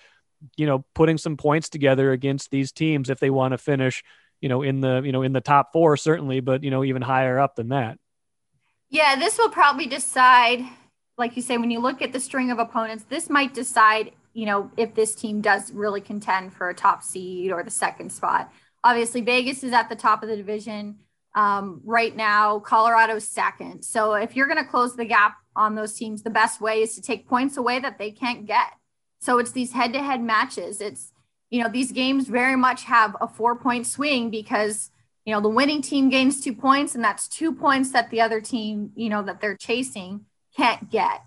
you 0.56 0.66
know 0.66 0.84
putting 0.94 1.18
some 1.18 1.36
points 1.36 1.68
together 1.68 2.12
against 2.12 2.50
these 2.50 2.72
teams 2.72 3.10
if 3.10 3.20
they 3.20 3.30
want 3.30 3.52
to 3.52 3.58
finish 3.58 4.02
you 4.40 4.48
know 4.48 4.62
in 4.62 4.80
the 4.80 5.02
you 5.04 5.12
know 5.12 5.22
in 5.22 5.32
the 5.32 5.40
top 5.40 5.72
four 5.72 5.96
certainly 5.96 6.40
but 6.40 6.62
you 6.62 6.70
know 6.70 6.84
even 6.84 7.02
higher 7.02 7.38
up 7.38 7.56
than 7.56 7.68
that 7.68 7.98
yeah 8.90 9.16
this 9.16 9.38
will 9.38 9.50
probably 9.50 9.86
decide 9.86 10.64
like 11.16 11.36
you 11.36 11.42
say 11.42 11.56
when 11.58 11.70
you 11.70 11.80
look 11.80 12.02
at 12.02 12.12
the 12.12 12.20
string 12.20 12.50
of 12.50 12.58
opponents 12.58 13.04
this 13.08 13.30
might 13.30 13.54
decide 13.54 14.12
you 14.32 14.46
know 14.46 14.70
if 14.76 14.94
this 14.94 15.14
team 15.14 15.40
does 15.40 15.72
really 15.72 16.00
contend 16.00 16.52
for 16.52 16.68
a 16.68 16.74
top 16.74 17.02
seed 17.02 17.52
or 17.52 17.62
the 17.62 17.70
second 17.70 18.10
spot 18.10 18.52
Obviously, 18.84 19.22
Vegas 19.22 19.64
is 19.64 19.72
at 19.72 19.88
the 19.88 19.96
top 19.96 20.22
of 20.22 20.28
the 20.28 20.36
division 20.36 20.98
um, 21.34 21.80
right 21.84 22.14
now. 22.14 22.58
Colorado's 22.58 23.26
second. 23.26 23.82
So 23.82 24.12
if 24.12 24.36
you're 24.36 24.46
going 24.46 24.62
to 24.62 24.70
close 24.70 24.94
the 24.94 25.06
gap 25.06 25.38
on 25.56 25.74
those 25.74 25.94
teams, 25.94 26.22
the 26.22 26.30
best 26.30 26.60
way 26.60 26.82
is 26.82 26.94
to 26.96 27.02
take 27.02 27.26
points 27.26 27.56
away 27.56 27.80
that 27.80 27.98
they 27.98 28.10
can't 28.10 28.44
get. 28.44 28.68
So 29.24 29.38
it's 29.38 29.52
these 29.52 29.72
head 29.72 29.94
to 29.94 30.02
head 30.02 30.22
matches. 30.22 30.82
It's, 30.82 31.12
you 31.48 31.62
know, 31.62 31.70
these 31.70 31.92
games 31.92 32.28
very 32.28 32.56
much 32.56 32.84
have 32.84 33.16
a 33.22 33.26
four 33.26 33.56
point 33.56 33.86
swing 33.86 34.28
because, 34.28 34.90
you 35.24 35.32
know, 35.32 35.40
the 35.40 35.48
winning 35.48 35.80
team 35.80 36.10
gains 36.10 36.42
two 36.42 36.52
points 36.52 36.94
and 36.94 37.02
that's 37.02 37.26
two 37.26 37.54
points 37.54 37.90
that 37.92 38.10
the 38.10 38.20
other 38.20 38.42
team, 38.42 38.92
you 38.94 39.08
know, 39.08 39.22
that 39.22 39.40
they're 39.40 39.56
chasing 39.56 40.26
can't 40.54 40.90
get. 40.90 41.22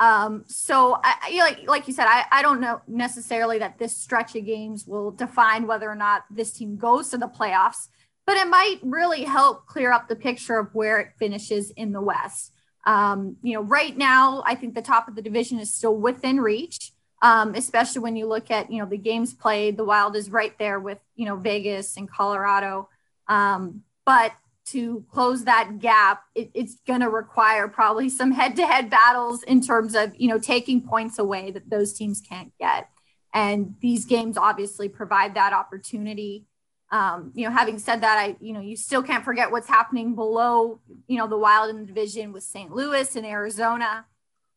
Um, 0.00 0.44
so 0.48 0.98
I, 1.04 1.38
like, 1.38 1.68
like 1.68 1.86
you 1.86 1.92
said, 1.92 2.06
I, 2.08 2.24
I 2.32 2.40
don't 2.40 2.60
know 2.60 2.80
necessarily 2.88 3.58
that 3.58 3.78
this 3.78 3.94
stretch 3.94 4.34
of 4.34 4.46
games 4.46 4.86
will 4.86 5.10
define 5.10 5.66
whether 5.66 5.90
or 5.90 5.94
not 5.94 6.24
this 6.30 6.52
team 6.52 6.76
goes 6.76 7.10
to 7.10 7.18
the 7.18 7.28
playoffs, 7.28 7.88
but 8.26 8.36
it 8.36 8.48
might 8.48 8.78
really 8.82 9.24
help 9.24 9.66
clear 9.66 9.92
up 9.92 10.08
the 10.08 10.16
picture 10.16 10.58
of 10.58 10.74
where 10.74 10.98
it 10.98 11.10
finishes 11.18 11.70
in 11.70 11.92
the 11.92 12.00
West. 12.00 12.52
Um, 12.86 13.36
you 13.42 13.54
know, 13.54 13.62
right 13.62 13.96
now, 13.96 14.42
I 14.46 14.54
think 14.54 14.74
the 14.74 14.82
top 14.82 15.06
of 15.06 15.14
the 15.16 15.22
division 15.22 15.60
is 15.60 15.72
still 15.72 15.96
within 15.96 16.40
reach, 16.40 16.92
um, 17.22 17.54
especially 17.54 18.02
when 18.02 18.16
you 18.16 18.26
look 18.26 18.50
at, 18.50 18.70
you 18.70 18.78
know, 18.78 18.88
the 18.88 18.98
games 18.98 19.32
played. 19.32 19.76
The 19.76 19.84
Wild 19.84 20.16
is 20.16 20.30
right 20.30 20.56
there 20.58 20.78
with, 20.78 20.98
you 21.14 21.24
know, 21.24 21.36
Vegas 21.36 21.96
and 21.96 22.10
Colorado. 22.10 22.88
Um, 23.28 23.82
but 24.04 24.32
to 24.66 25.04
close 25.10 25.44
that 25.44 25.78
gap, 25.78 26.24
it, 26.34 26.50
it's 26.52 26.76
going 26.86 27.00
to 27.00 27.08
require 27.08 27.68
probably 27.68 28.08
some 28.08 28.32
head 28.32 28.56
to 28.56 28.66
head 28.66 28.90
battles 28.90 29.42
in 29.44 29.60
terms 29.60 29.94
of, 29.94 30.14
you 30.16 30.28
know, 30.28 30.38
taking 30.38 30.82
points 30.82 31.18
away 31.18 31.50
that 31.52 31.70
those 31.70 31.92
teams 31.92 32.20
can't 32.20 32.52
get. 32.58 32.88
And 33.32 33.76
these 33.80 34.04
games 34.04 34.36
obviously 34.36 34.88
provide 34.88 35.34
that 35.36 35.52
opportunity 35.52 36.46
um, 36.92 37.32
you 37.34 37.46
know, 37.46 37.50
having 37.50 37.78
said 37.78 38.02
that, 38.02 38.18
I, 38.18 38.36
you 38.38 38.52
know, 38.52 38.60
you 38.60 38.76
still 38.76 39.02
can't 39.02 39.24
forget 39.24 39.50
what's 39.50 39.66
happening 39.66 40.14
below, 40.14 40.78
you 41.08 41.16
know, 41.16 41.26
the 41.26 41.38
Wild 41.38 41.70
in 41.70 41.80
the 41.80 41.86
division 41.86 42.32
with 42.32 42.42
St. 42.42 42.70
Louis 42.70 43.16
and 43.16 43.24
Arizona. 43.24 44.04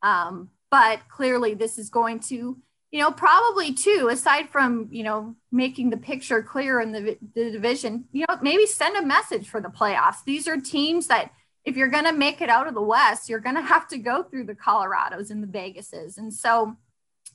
Um, 0.04 0.50
but 0.72 1.08
clearly, 1.10 1.54
this 1.54 1.78
is 1.78 1.90
going 1.90 2.20
to, 2.22 2.58
you 2.92 3.00
know, 3.00 3.12
probably 3.12 3.74
too, 3.74 4.10
aside 4.12 4.50
from, 4.50 4.88
you 4.92 5.04
know, 5.04 5.36
making 5.52 5.90
the 5.90 5.98
picture 5.98 6.42
clear 6.42 6.80
in 6.80 6.92
the, 6.92 7.18
the 7.34 7.52
division, 7.52 8.06
you 8.12 8.26
know, 8.28 8.38
maybe 8.42 8.66
send 8.66 8.98
a 8.98 9.06
message 9.06 9.48
for 9.48 9.62
the 9.62 9.70
playoffs. 9.70 10.24
These 10.26 10.48
are 10.48 10.60
teams 10.60 11.08
that, 11.08 11.32
if 11.64 11.76
you're 11.76 11.90
going 11.90 12.06
to 12.06 12.14
make 12.14 12.42
it 12.42 12.50
out 12.50 12.68
of 12.68 12.74
the 12.74 12.82
West, 12.82 13.30
you're 13.30 13.40
going 13.40 13.56
to 13.62 13.62
have 13.62 13.88
to 13.90 13.98
go 13.98 14.24
through 14.24 14.46
the 14.46 14.56
Colorados 14.56 15.32
and 15.32 15.42
the 15.42 15.48
Vegases. 15.48 16.18
And 16.18 16.34
so 16.34 16.78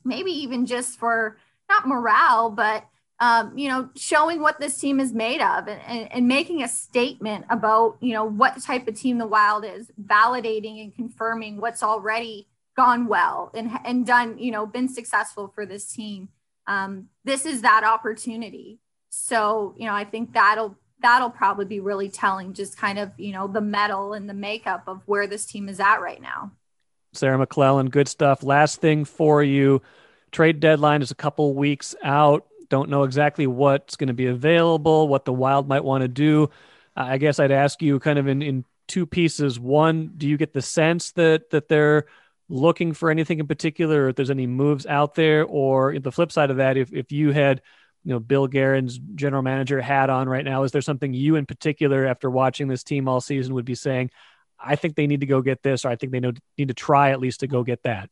maybe 0.03 0.31
even 0.31 0.65
just 0.65 0.99
for 0.99 1.37
not 1.69 1.87
morale, 1.87 2.49
but 2.49 2.85
um, 3.21 3.55
you 3.55 3.69
know, 3.69 3.89
showing 3.95 4.41
what 4.41 4.59
this 4.59 4.79
team 4.79 4.99
is 4.99 5.13
made 5.13 5.41
of 5.41 5.67
and, 5.67 5.79
and, 5.87 6.11
and, 6.11 6.27
making 6.27 6.63
a 6.63 6.67
statement 6.67 7.45
about, 7.51 7.97
you 8.01 8.13
know, 8.13 8.25
what 8.25 8.59
type 8.63 8.87
of 8.87 8.95
team 8.95 9.19
the 9.19 9.27
Wild 9.27 9.63
is, 9.63 9.91
validating 10.03 10.81
and 10.81 10.95
confirming 10.95 11.61
what's 11.61 11.83
already 11.83 12.47
gone 12.81 13.07
well 13.07 13.51
and, 13.53 13.71
and 13.85 14.05
done, 14.05 14.37
you 14.37 14.51
know, 14.51 14.65
been 14.65 14.89
successful 14.89 15.51
for 15.53 15.65
this 15.65 15.85
team. 15.85 16.29
Um, 16.67 17.09
this 17.23 17.45
is 17.45 17.61
that 17.61 17.83
opportunity. 17.83 18.79
So, 19.09 19.75
you 19.77 19.85
know, 19.85 19.93
I 19.93 20.03
think 20.03 20.33
that'll 20.33 20.77
that'll 21.01 21.31
probably 21.31 21.65
be 21.65 21.79
really 21.79 22.09
telling 22.09 22.53
just 22.53 22.77
kind 22.77 22.99
of, 22.99 23.11
you 23.17 23.33
know, 23.33 23.47
the 23.47 23.61
mettle 23.61 24.13
and 24.13 24.29
the 24.29 24.33
makeup 24.33 24.83
of 24.87 25.01
where 25.05 25.27
this 25.27 25.45
team 25.45 25.67
is 25.67 25.79
at 25.79 25.97
right 25.97 26.21
now. 26.21 26.51
Sarah 27.13 27.37
McClellan, 27.37 27.89
good 27.89 28.07
stuff. 28.07 28.43
Last 28.43 28.79
thing 28.81 29.05
for 29.05 29.43
you. 29.43 29.81
Trade 30.31 30.59
deadline 30.59 31.01
is 31.01 31.11
a 31.11 31.15
couple 31.15 31.53
weeks 31.55 31.95
out 32.03 32.45
don't 32.71 32.89
know 32.89 33.03
exactly 33.03 33.45
what's 33.45 33.97
going 33.97 34.07
to 34.07 34.13
be 34.13 34.27
available, 34.27 35.09
what 35.09 35.25
the 35.25 35.33
Wild 35.33 35.67
might 35.67 35.83
want 35.83 36.03
to 36.03 36.07
do. 36.07 36.49
I 36.95 37.17
guess 37.17 37.37
I'd 37.37 37.51
ask 37.51 37.81
you 37.81 37.99
kind 37.99 38.17
of 38.17 38.27
in, 38.27 38.41
in 38.41 38.65
two 38.87 39.05
pieces. 39.05 39.59
One, 39.59 40.13
do 40.17 40.27
you 40.27 40.37
get 40.37 40.53
the 40.53 40.61
sense 40.61 41.11
that 41.11 41.51
that 41.51 41.67
they're 41.67 42.05
looking 42.51 42.93
for 42.93 43.09
anything 43.09 43.39
in 43.39 43.47
particular, 43.47 44.03
or 44.03 44.09
if 44.09 44.15
there's 44.15 44.29
any 44.29 44.45
moves 44.45 44.85
out 44.85 45.15
there? 45.15 45.45
Or 45.45 45.97
the 45.97 46.11
flip 46.11 46.31
side 46.31 46.51
of 46.51 46.57
that, 46.57 46.77
if 46.77 46.93
if 46.93 47.11
you 47.11 47.31
had 47.31 47.61
you 48.03 48.11
know 48.13 48.19
Bill 48.19 48.47
Guerin's 48.47 48.99
general 49.15 49.41
manager 49.41 49.81
hat 49.81 50.09
on 50.09 50.29
right 50.29 50.45
now, 50.45 50.63
is 50.63 50.71
there 50.71 50.81
something 50.81 51.13
you 51.13 51.35
in 51.35 51.45
particular, 51.45 52.05
after 52.05 52.29
watching 52.29 52.67
this 52.67 52.83
team 52.83 53.07
all 53.07 53.21
season, 53.21 53.53
would 53.55 53.65
be 53.65 53.75
saying? 53.75 54.11
I 54.63 54.75
think 54.75 54.95
they 54.95 55.07
need 55.07 55.21
to 55.21 55.25
go 55.25 55.41
get 55.41 55.63
this, 55.63 55.85
or 55.85 55.89
I 55.89 55.95
think 55.95 56.11
they 56.11 56.19
need 56.19 56.67
to 56.67 56.73
try 56.73 57.09
at 57.09 57.19
least 57.19 57.39
to 57.39 57.47
go 57.47 57.63
get 57.63 57.81
that. 57.83 58.09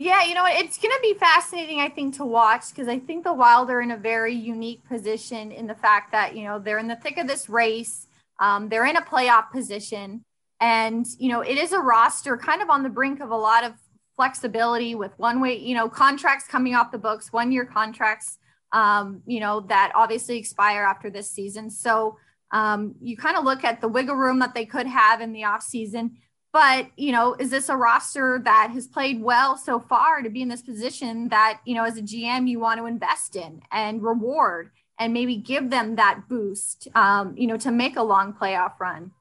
Yeah, 0.00 0.22
you 0.22 0.34
know, 0.34 0.44
it's 0.46 0.78
going 0.78 0.94
to 0.94 1.00
be 1.02 1.14
fascinating, 1.14 1.80
I 1.80 1.88
think, 1.88 2.16
to 2.18 2.24
watch 2.24 2.68
because 2.70 2.86
I 2.86 3.00
think 3.00 3.24
the 3.24 3.32
Wild 3.32 3.68
are 3.68 3.80
in 3.80 3.90
a 3.90 3.96
very 3.96 4.32
unique 4.32 4.86
position 4.86 5.50
in 5.50 5.66
the 5.66 5.74
fact 5.74 6.12
that, 6.12 6.36
you 6.36 6.44
know, 6.44 6.60
they're 6.60 6.78
in 6.78 6.86
the 6.86 6.94
thick 6.94 7.18
of 7.18 7.26
this 7.26 7.48
race. 7.48 8.06
Um, 8.38 8.68
they're 8.68 8.86
in 8.86 8.94
a 8.94 9.02
playoff 9.02 9.50
position. 9.50 10.24
And, 10.60 11.06
you 11.18 11.28
know, 11.28 11.40
it 11.40 11.56
is 11.56 11.72
a 11.72 11.78
roster 11.78 12.36
kind 12.36 12.62
of 12.62 12.70
on 12.70 12.82
the 12.82 12.88
brink 12.88 13.20
of 13.20 13.30
a 13.30 13.36
lot 13.36 13.64
of 13.64 13.72
flexibility 14.16 14.94
with 14.94 15.12
one 15.16 15.40
way, 15.40 15.56
you 15.56 15.74
know, 15.74 15.88
contracts 15.88 16.46
coming 16.46 16.74
off 16.74 16.90
the 16.90 16.98
books, 16.98 17.32
one 17.32 17.52
year 17.52 17.64
contracts, 17.64 18.38
um, 18.72 19.22
you 19.26 19.40
know, 19.40 19.60
that 19.60 19.92
obviously 19.94 20.36
expire 20.36 20.82
after 20.82 21.10
this 21.10 21.30
season. 21.30 21.70
So 21.70 22.18
um, 22.50 22.96
you 23.00 23.16
kind 23.16 23.36
of 23.36 23.44
look 23.44 23.62
at 23.62 23.80
the 23.80 23.88
wiggle 23.88 24.16
room 24.16 24.40
that 24.40 24.54
they 24.54 24.64
could 24.64 24.86
have 24.86 25.20
in 25.20 25.32
the 25.32 25.44
off 25.44 25.62
season 25.62 26.16
but 26.52 26.86
you 26.96 27.12
know 27.12 27.34
is 27.34 27.50
this 27.50 27.68
a 27.68 27.76
roster 27.76 28.40
that 28.44 28.70
has 28.72 28.86
played 28.86 29.22
well 29.22 29.56
so 29.56 29.78
far 29.78 30.22
to 30.22 30.30
be 30.30 30.42
in 30.42 30.48
this 30.48 30.62
position 30.62 31.28
that 31.28 31.60
you 31.64 31.74
know 31.74 31.84
as 31.84 31.96
a 31.96 32.02
gm 32.02 32.48
you 32.48 32.58
want 32.58 32.80
to 32.80 32.86
invest 32.86 33.36
in 33.36 33.60
and 33.70 34.02
reward 34.02 34.70
and 34.98 35.12
maybe 35.12 35.36
give 35.36 35.70
them 35.70 35.96
that 35.96 36.22
boost 36.28 36.88
um, 36.94 37.34
you 37.36 37.46
know 37.46 37.56
to 37.56 37.70
make 37.70 37.96
a 37.96 38.02
long 38.02 38.32
playoff 38.32 38.78
run 38.80 39.12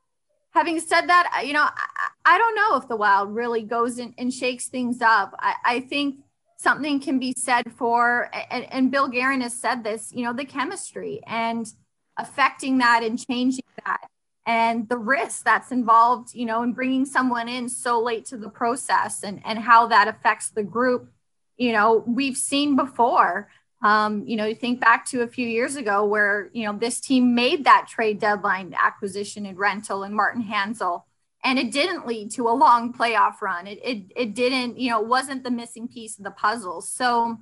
having 0.58 0.80
said 0.80 1.08
that 1.08 1.44
you 1.46 1.54
know 1.54 1.64
i, 1.64 2.10
I 2.26 2.38
don't 2.38 2.56
know 2.56 2.76
if 2.78 2.88
the 2.88 2.96
wild 2.96 3.34
really 3.34 3.64
goes 3.64 4.00
in 4.00 4.14
and 4.18 4.34
shakes 4.34 4.68
things 4.68 5.02
up 5.02 5.34
i, 5.40 5.54
I 5.64 5.80
think 5.82 6.22
something 6.58 7.00
can 7.00 7.20
be 7.20 7.34
said 7.38 7.72
for 7.74 8.30
and, 8.52 8.66
and 8.72 8.92
bill 8.92 9.08
Guerin 9.08 9.42
has 9.42 9.54
said 9.54 9.84
this 9.84 10.12
you 10.14 10.24
know 10.24 10.34
the 10.34 10.46
chemistry 10.46 11.22
and 11.28 11.72
affecting 12.18 12.80
that 12.80 13.04
and 13.04 13.24
changing 13.24 13.64
that 13.86 14.08
and 14.48 14.88
the 14.88 14.98
risk 14.98 15.44
that's 15.44 15.74
involved, 15.74 16.34
you 16.34 16.46
know, 16.46 16.64
in 16.64 16.72
bringing 16.72 17.06
someone 17.06 17.50
in 17.50 17.68
so 17.68 18.02
late 18.02 18.26
to 18.28 18.38
the 18.38 18.50
process 18.50 19.22
and, 19.22 19.42
and 19.44 19.60
how 19.60 19.88
that 19.88 20.08
affects 20.08 20.50
the 20.50 20.64
group, 20.64 21.12
you 21.58 21.74
know, 21.74 22.02
we've 22.08 22.38
seen 22.38 22.78
before. 22.78 23.50
Um, 23.84 24.26
you 24.26 24.38
know, 24.38 24.46
you 24.46 24.56
think 24.56 24.80
back 24.80 25.06
to 25.08 25.22
a 25.22 25.28
few 25.28 25.48
years 25.48 25.76
ago 25.76 26.04
where, 26.04 26.50
you 26.52 26.66
know, 26.66 26.78
this 26.78 27.00
team 27.00 27.36
made 27.36 27.66
that 27.66 27.88
trade 27.88 28.20
deadline 28.20 28.74
acquisition 28.74 29.46
and 29.46 29.58
rental 29.58 30.02
and 30.04 30.16
Martin 30.16 30.44
Hanzal, 30.44 31.04
and 31.44 31.60
it 31.60 31.72
didn't 31.72 32.08
lead 32.08 32.32
to 32.32 32.50
a 32.50 32.52
long 32.58 32.92
playoff 32.92 33.40
run. 33.40 33.68
It, 33.68 33.80
it, 33.84 34.12
it 34.16 34.34
didn't, 34.34 34.80
you 34.80 34.90
know, 34.90 35.00
wasn't 35.02 35.44
the 35.44 35.52
missing 35.52 35.88
piece 35.88 36.18
of 36.18 36.24
the 36.24 36.32
puzzle. 36.32 36.82
So 36.82 37.38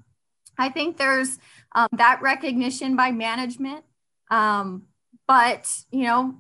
I 0.58 0.68
think 0.70 0.98
there's 0.98 1.40
um, 1.74 1.88
that 1.94 2.22
recognition 2.22 2.98
by 2.98 3.12
management. 3.12 3.86
Um, 4.30 4.88
but, 5.28 5.72
you 5.90 6.04
know, 6.04 6.36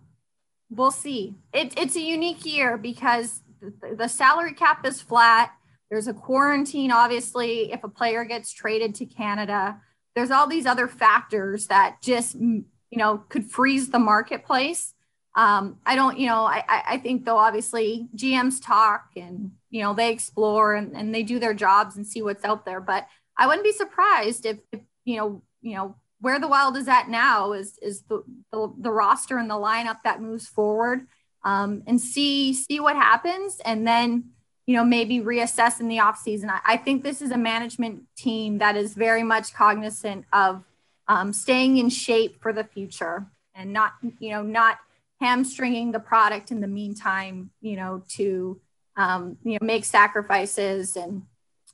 we'll 0.69 0.91
see. 0.91 1.35
It, 1.53 1.73
it's 1.77 1.95
a 1.95 2.01
unique 2.01 2.45
year 2.45 2.77
because 2.77 3.41
the, 3.61 3.95
the 3.95 4.09
salary 4.09 4.53
cap 4.53 4.85
is 4.85 5.01
flat. 5.01 5.53
There's 5.89 6.07
a 6.07 6.13
quarantine, 6.13 6.91
obviously, 6.91 7.71
if 7.71 7.83
a 7.83 7.89
player 7.89 8.25
gets 8.25 8.51
traded 8.51 8.95
to 8.95 9.05
Canada. 9.05 9.79
There's 10.15 10.31
all 10.31 10.47
these 10.47 10.65
other 10.65 10.87
factors 10.87 11.67
that 11.67 12.01
just, 12.01 12.35
you 12.35 12.65
know, 12.91 13.17
could 13.29 13.45
freeze 13.45 13.89
the 13.89 13.99
marketplace. 13.99 14.93
Um, 15.35 15.79
I 15.85 15.95
don't, 15.95 16.17
you 16.17 16.27
know, 16.27 16.45
I, 16.45 16.63
I 16.67 16.97
think 16.97 17.25
though, 17.25 17.37
obviously 17.37 18.07
GMs 18.15 18.63
talk 18.63 19.09
and, 19.17 19.51
you 19.69 19.81
know, 19.81 19.93
they 19.93 20.11
explore 20.11 20.75
and, 20.75 20.95
and 20.95 21.13
they 21.13 21.23
do 21.23 21.39
their 21.39 21.53
jobs 21.53 21.97
and 21.97 22.07
see 22.07 22.21
what's 22.21 22.45
out 22.45 22.63
there. 22.65 22.79
But 22.79 23.07
I 23.37 23.47
wouldn't 23.47 23.65
be 23.65 23.73
surprised 23.73 24.45
if, 24.45 24.59
if 24.71 24.79
you 25.03 25.17
know, 25.17 25.41
you 25.61 25.75
know, 25.75 25.95
where 26.21 26.39
the 26.39 26.47
wild 26.47 26.77
is 26.77 26.87
at 26.87 27.09
now 27.09 27.53
is 27.53 27.77
is 27.81 28.03
the 28.03 28.23
the, 28.51 28.73
the 28.79 28.91
roster 28.91 29.37
and 29.37 29.49
the 29.49 29.55
lineup 29.55 29.97
that 30.03 30.21
moves 30.21 30.47
forward 30.47 31.01
um, 31.43 31.83
and 31.85 31.99
see 31.99 32.53
see 32.53 32.79
what 32.79 32.95
happens 32.95 33.59
and 33.65 33.85
then 33.85 34.31
you 34.65 34.75
know 34.75 34.83
maybe 34.83 35.19
reassess 35.19 35.79
in 35.79 35.87
the 35.87 35.97
offseason 35.97 36.49
I, 36.49 36.59
I 36.65 36.77
think 36.77 37.03
this 37.03 37.21
is 37.21 37.31
a 37.31 37.37
management 37.37 38.03
team 38.15 38.57
that 38.59 38.75
is 38.75 38.93
very 38.93 39.23
much 39.23 39.53
cognizant 39.53 40.25
of 40.33 40.63
um, 41.07 41.33
staying 41.33 41.77
in 41.77 41.89
shape 41.89 42.41
for 42.41 42.51
the 42.51 42.63
future 42.63 43.27
and 43.53 43.71
not 43.73 43.93
you 44.19 44.31
know 44.31 44.41
not 44.41 44.79
hamstringing 45.21 45.91
the 45.91 45.99
product 45.99 46.51
in 46.51 46.61
the 46.61 46.67
meantime 46.67 47.51
you 47.61 47.75
know 47.75 48.03
to 48.09 48.59
um, 48.97 49.37
you 49.43 49.53
know 49.53 49.65
make 49.65 49.85
sacrifices 49.85 50.95
and 50.95 51.23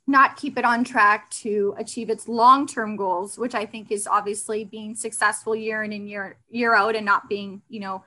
not 0.06 0.36
keep 0.36 0.58
it 0.58 0.64
on 0.64 0.82
track 0.82 1.30
to 1.30 1.74
achieve 1.78 2.10
its 2.10 2.26
long-term 2.26 2.96
goals 2.96 3.38
which 3.38 3.54
i 3.54 3.64
think 3.64 3.90
is 3.92 4.06
obviously 4.06 4.64
being 4.64 4.96
successful 4.96 5.54
year 5.54 5.82
in 5.82 5.92
and 5.92 6.08
year 6.08 6.36
year 6.50 6.74
out 6.74 6.96
and 6.96 7.06
not 7.06 7.28
being 7.28 7.62
you 7.68 7.80
know 7.80 8.02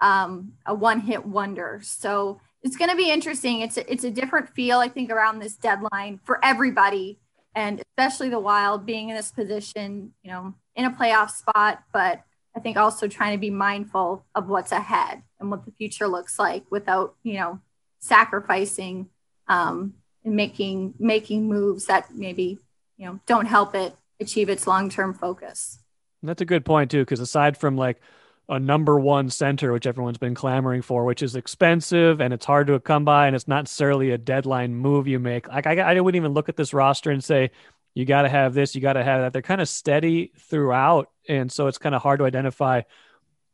um, 0.00 0.52
a 0.66 0.74
one-hit 0.74 1.26
wonder. 1.26 1.80
So 1.82 2.40
it's 2.62 2.76
going 2.76 2.90
to 2.90 2.96
be 2.96 3.10
interesting 3.10 3.60
it's 3.60 3.76
a, 3.76 3.92
it's 3.92 4.04
a 4.04 4.10
different 4.10 4.48
feel 4.50 4.78
i 4.78 4.88
think 4.88 5.10
around 5.10 5.38
this 5.38 5.56
deadline 5.56 6.20
for 6.24 6.42
everybody 6.44 7.18
and 7.54 7.82
especially 7.90 8.28
the 8.28 8.38
wild 8.38 8.86
being 8.86 9.08
in 9.08 9.16
this 9.16 9.30
position 9.30 10.12
you 10.22 10.30
know 10.30 10.54
in 10.76 10.84
a 10.84 10.90
playoff 10.90 11.30
spot 11.30 11.82
but 11.92 12.22
i 12.56 12.60
think 12.60 12.76
also 12.76 13.08
trying 13.08 13.32
to 13.32 13.40
be 13.40 13.50
mindful 13.50 14.24
of 14.34 14.48
what's 14.48 14.72
ahead 14.72 15.22
and 15.40 15.50
what 15.50 15.64
the 15.64 15.72
future 15.72 16.08
looks 16.08 16.38
like 16.38 16.64
without 16.70 17.14
you 17.22 17.34
know 17.34 17.60
sacrificing 18.00 19.08
um, 19.48 19.94
and 20.24 20.36
making 20.36 20.94
making 20.98 21.48
moves 21.48 21.86
that 21.86 22.14
maybe 22.14 22.58
you 22.98 23.06
know, 23.06 23.20
don't 23.26 23.46
help 23.46 23.74
it 23.74 23.96
achieve 24.20 24.48
its 24.50 24.66
long 24.66 24.90
term 24.90 25.14
focus. 25.14 25.78
That's 26.22 26.42
a 26.42 26.44
good 26.44 26.64
point 26.64 26.90
too, 26.90 27.02
because 27.02 27.20
aside 27.20 27.56
from 27.56 27.76
like 27.76 28.00
a 28.48 28.58
number 28.58 28.98
one 28.98 29.28
center, 29.28 29.72
which 29.72 29.86
everyone's 29.86 30.18
been 30.18 30.34
clamoring 30.34 30.82
for, 30.82 31.04
which 31.04 31.22
is 31.22 31.36
expensive 31.36 32.20
and 32.20 32.32
it's 32.32 32.46
hard 32.46 32.66
to 32.68 32.80
come 32.80 33.04
by, 33.04 33.26
and 33.26 33.36
it's 33.36 33.48
not 33.48 33.64
necessarily 33.64 34.10
a 34.10 34.18
deadline 34.18 34.74
move 34.74 35.06
you 35.06 35.18
make. 35.18 35.48
Like 35.48 35.66
I, 35.66 35.78
I 35.78 36.00
wouldn't 36.00 36.20
even 36.20 36.32
look 36.32 36.48
at 36.48 36.56
this 36.56 36.72
roster 36.72 37.10
and 37.10 37.22
say 37.22 37.50
you 37.94 38.04
got 38.04 38.22
to 38.22 38.28
have 38.28 38.54
this, 38.54 38.74
you 38.74 38.80
got 38.80 38.94
to 38.94 39.04
have 39.04 39.20
that. 39.20 39.32
They're 39.32 39.42
kind 39.42 39.60
of 39.60 39.68
steady 39.68 40.32
throughout, 40.38 41.10
and 41.28 41.50
so 41.52 41.66
it's 41.66 41.78
kind 41.78 41.94
of 41.94 42.02
hard 42.02 42.20
to 42.20 42.26
identify 42.26 42.82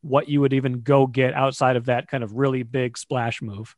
what 0.03 0.29
you 0.29 0.41
would 0.43 0.53
even 0.53 0.83
go 0.83 1.07
get 1.07 1.35
outside 1.35 1.77
of 1.77 1.87
that 1.87 2.09
kind 2.09 2.23
of 2.23 2.35
really 2.35 2.63
big 2.63 2.99
splash 2.99 3.41
move. 3.41 3.75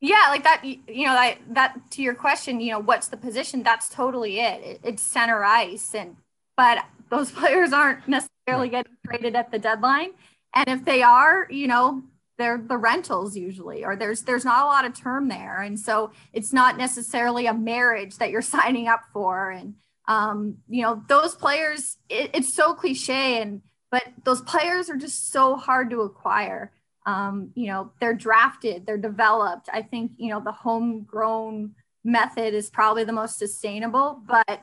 Yeah, 0.00 0.28
like 0.30 0.44
that. 0.44 0.64
You 0.64 1.06
know, 1.06 1.12
that 1.12 1.38
that 1.50 1.90
to 1.92 2.02
your 2.02 2.14
question. 2.14 2.60
You 2.60 2.72
know, 2.72 2.78
what's 2.78 3.08
the 3.08 3.18
position? 3.18 3.62
That's 3.62 3.88
totally 3.88 4.40
it. 4.40 4.62
it 4.64 4.80
it's 4.82 5.02
center 5.02 5.44
ice, 5.44 5.94
and 5.94 6.16
but 6.56 6.84
those 7.10 7.30
players 7.38 7.72
aren't 7.72 8.08
necessarily 8.08 8.70
getting 8.70 8.96
traded 9.06 9.36
at 9.36 9.50
the 9.50 9.58
deadline. 9.58 10.10
And 10.54 10.68
if 10.68 10.84
they 10.84 11.02
are, 11.02 11.46
you 11.50 11.66
know, 11.66 12.02
they're 12.38 12.58
the 12.58 12.78
rentals 12.78 13.36
usually, 13.36 13.84
or 13.84 13.96
there's 13.96 14.22
there's 14.22 14.44
not 14.44 14.64
a 14.64 14.66
lot 14.66 14.84
of 14.84 14.98
term 14.98 15.28
there, 15.28 15.60
and 15.60 15.78
so 15.78 16.10
it's 16.32 16.52
not 16.52 16.78
necessarily 16.78 17.46
a 17.46 17.54
marriage 17.54 18.16
that 18.16 18.30
you're 18.30 18.42
signing 18.56 18.88
up 18.88 19.02
for. 19.12 19.50
And 19.50 19.74
um, 20.08 20.56
you 20.68 20.82
know, 20.82 21.02
those 21.08 21.34
players, 21.34 21.98
it, 22.08 22.30
it's 22.34 22.54
so 22.54 22.74
cliche, 22.74 23.40
and 23.42 23.62
but 23.90 24.02
those 24.24 24.40
players 24.40 24.88
are 24.88 24.96
just 24.96 25.30
so 25.30 25.56
hard 25.56 25.90
to 25.90 26.00
acquire. 26.00 26.72
Um, 27.06 27.50
you 27.54 27.66
know, 27.68 27.92
they're 28.00 28.14
drafted, 28.14 28.86
they're 28.86 28.98
developed. 28.98 29.68
I 29.72 29.82
think, 29.82 30.12
you 30.16 30.30
know, 30.30 30.40
the 30.40 30.52
homegrown 30.52 31.74
method 32.04 32.54
is 32.54 32.70
probably 32.70 33.04
the 33.04 33.12
most 33.12 33.38
sustainable, 33.38 34.22
but 34.26 34.62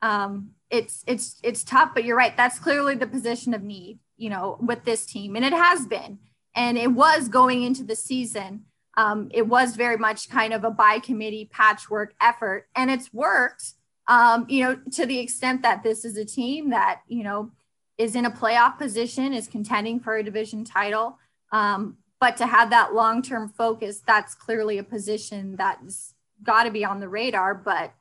um, 0.00 0.52
it's 0.70 1.04
it's 1.06 1.38
it's 1.42 1.64
tough. 1.64 1.90
But 1.94 2.04
you're 2.04 2.16
right, 2.16 2.36
that's 2.36 2.58
clearly 2.58 2.94
the 2.94 3.06
position 3.06 3.54
of 3.54 3.62
need, 3.62 3.98
you 4.22 4.30
know, 4.30 4.56
with 4.60 4.84
this 4.84 5.04
team, 5.04 5.34
and 5.34 5.44
it 5.44 5.52
has 5.52 5.84
been, 5.86 6.20
and 6.54 6.78
it 6.78 6.92
was 6.92 7.28
going 7.28 7.64
into 7.64 7.82
the 7.82 7.96
season. 7.96 8.64
Um, 8.96 9.30
it 9.32 9.48
was 9.48 9.74
very 9.74 9.96
much 9.96 10.28
kind 10.28 10.52
of 10.52 10.62
a 10.62 10.70
by 10.70 11.00
committee 11.00 11.48
patchwork 11.50 12.14
effort, 12.20 12.68
and 12.76 12.88
it's 12.88 13.12
worked. 13.12 13.72
Um, 14.06 14.46
you 14.48 14.62
know, 14.62 14.76
to 14.92 15.06
the 15.06 15.18
extent 15.18 15.62
that 15.62 15.82
this 15.82 16.04
is 16.04 16.16
a 16.16 16.24
team 16.24 16.70
that 16.70 17.00
you 17.08 17.24
know 17.24 17.50
is 17.98 18.14
in 18.14 18.24
a 18.24 18.30
playoff 18.30 18.78
position, 18.78 19.32
is 19.32 19.48
contending 19.48 19.98
for 19.98 20.16
a 20.16 20.22
division 20.22 20.64
title. 20.64 21.18
Um, 21.50 21.96
but 22.20 22.36
to 22.36 22.46
have 22.46 22.70
that 22.70 22.94
long 22.94 23.22
term 23.22 23.48
focus, 23.48 24.02
that's 24.06 24.36
clearly 24.36 24.78
a 24.78 24.84
position 24.84 25.56
that's 25.56 26.14
got 26.44 26.62
to 26.62 26.70
be 26.70 26.84
on 26.84 27.00
the 27.00 27.08
radar. 27.08 27.56
But 27.56 27.92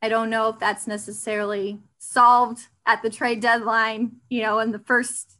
I 0.00 0.08
don't 0.08 0.30
know 0.30 0.48
if 0.48 0.58
that's 0.58 0.86
necessarily 0.86 1.80
solved 1.98 2.68
at 2.86 3.02
the 3.02 3.10
trade 3.10 3.40
deadline, 3.40 4.12
you 4.30 4.42
know, 4.42 4.60
in 4.60 4.72
the 4.72 4.78
first, 4.78 5.35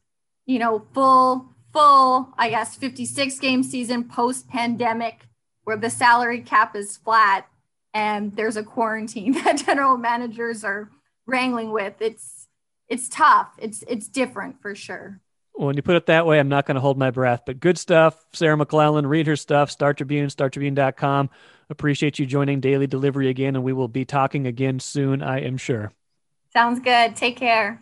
you 0.47 0.59
know, 0.59 0.87
full, 0.95 1.51
full, 1.73 2.33
I 2.39 2.51
guess, 2.51 2.75
56 2.75 3.39
game 3.39 3.63
season 3.63 4.05
post 4.05 4.49
pandemic 4.49 5.27
where 5.65 5.77
the 5.77 5.91
salary 5.91 6.41
cap 6.41 6.75
is 6.75 6.97
flat 6.97 7.49
and 7.93 8.35
there's 8.37 8.57
a 8.57 8.63
quarantine 8.63 9.33
that 9.45 9.63
general 9.67 9.97
managers 9.97 10.65
are 10.65 10.91
wrangling 11.27 11.73
with. 11.73 11.95
It's, 12.01 12.47
it's 12.89 13.09
tough. 13.09 13.49
It's 13.59 13.83
it's 13.89 14.09
different 14.09 14.63
for 14.63 14.75
sure. 14.75 15.21
When 15.55 15.75
you 15.75 15.83
put 15.83 15.97
it 15.97 16.07
that 16.07 16.27
way, 16.27 16.39
I'm 16.39 16.49
not 16.49 16.67
going 16.67 16.75
to 16.75 16.81
hold 16.81 16.99
my 16.99 17.11
breath. 17.11 17.43
But 17.47 17.61
good 17.61 17.79
stuff, 17.79 18.27
Sarah 18.33 18.57
McClellan. 18.57 19.07
Read 19.07 19.27
her 19.27 19.37
stuff. 19.37 19.71
Star 19.71 19.95
Tribune, 19.95 20.29
StarTribune.com. 20.29 21.31
Appreciate 21.71 22.19
you 22.19 22.27
joining 22.27 22.61
Daily 22.61 22.87
Delivery 22.87 23.29
again, 23.29 23.57
and 23.57 23.65
we 23.65 23.73
will 23.73 23.89
be 23.89 24.05
talking 24.05 24.47
again 24.47 24.79
soon. 24.79 25.23
I 25.23 25.41
am 25.41 25.57
sure. 25.57 25.93
Sounds 26.53 26.79
good. 26.79 27.17
Take 27.17 27.37
care. 27.37 27.81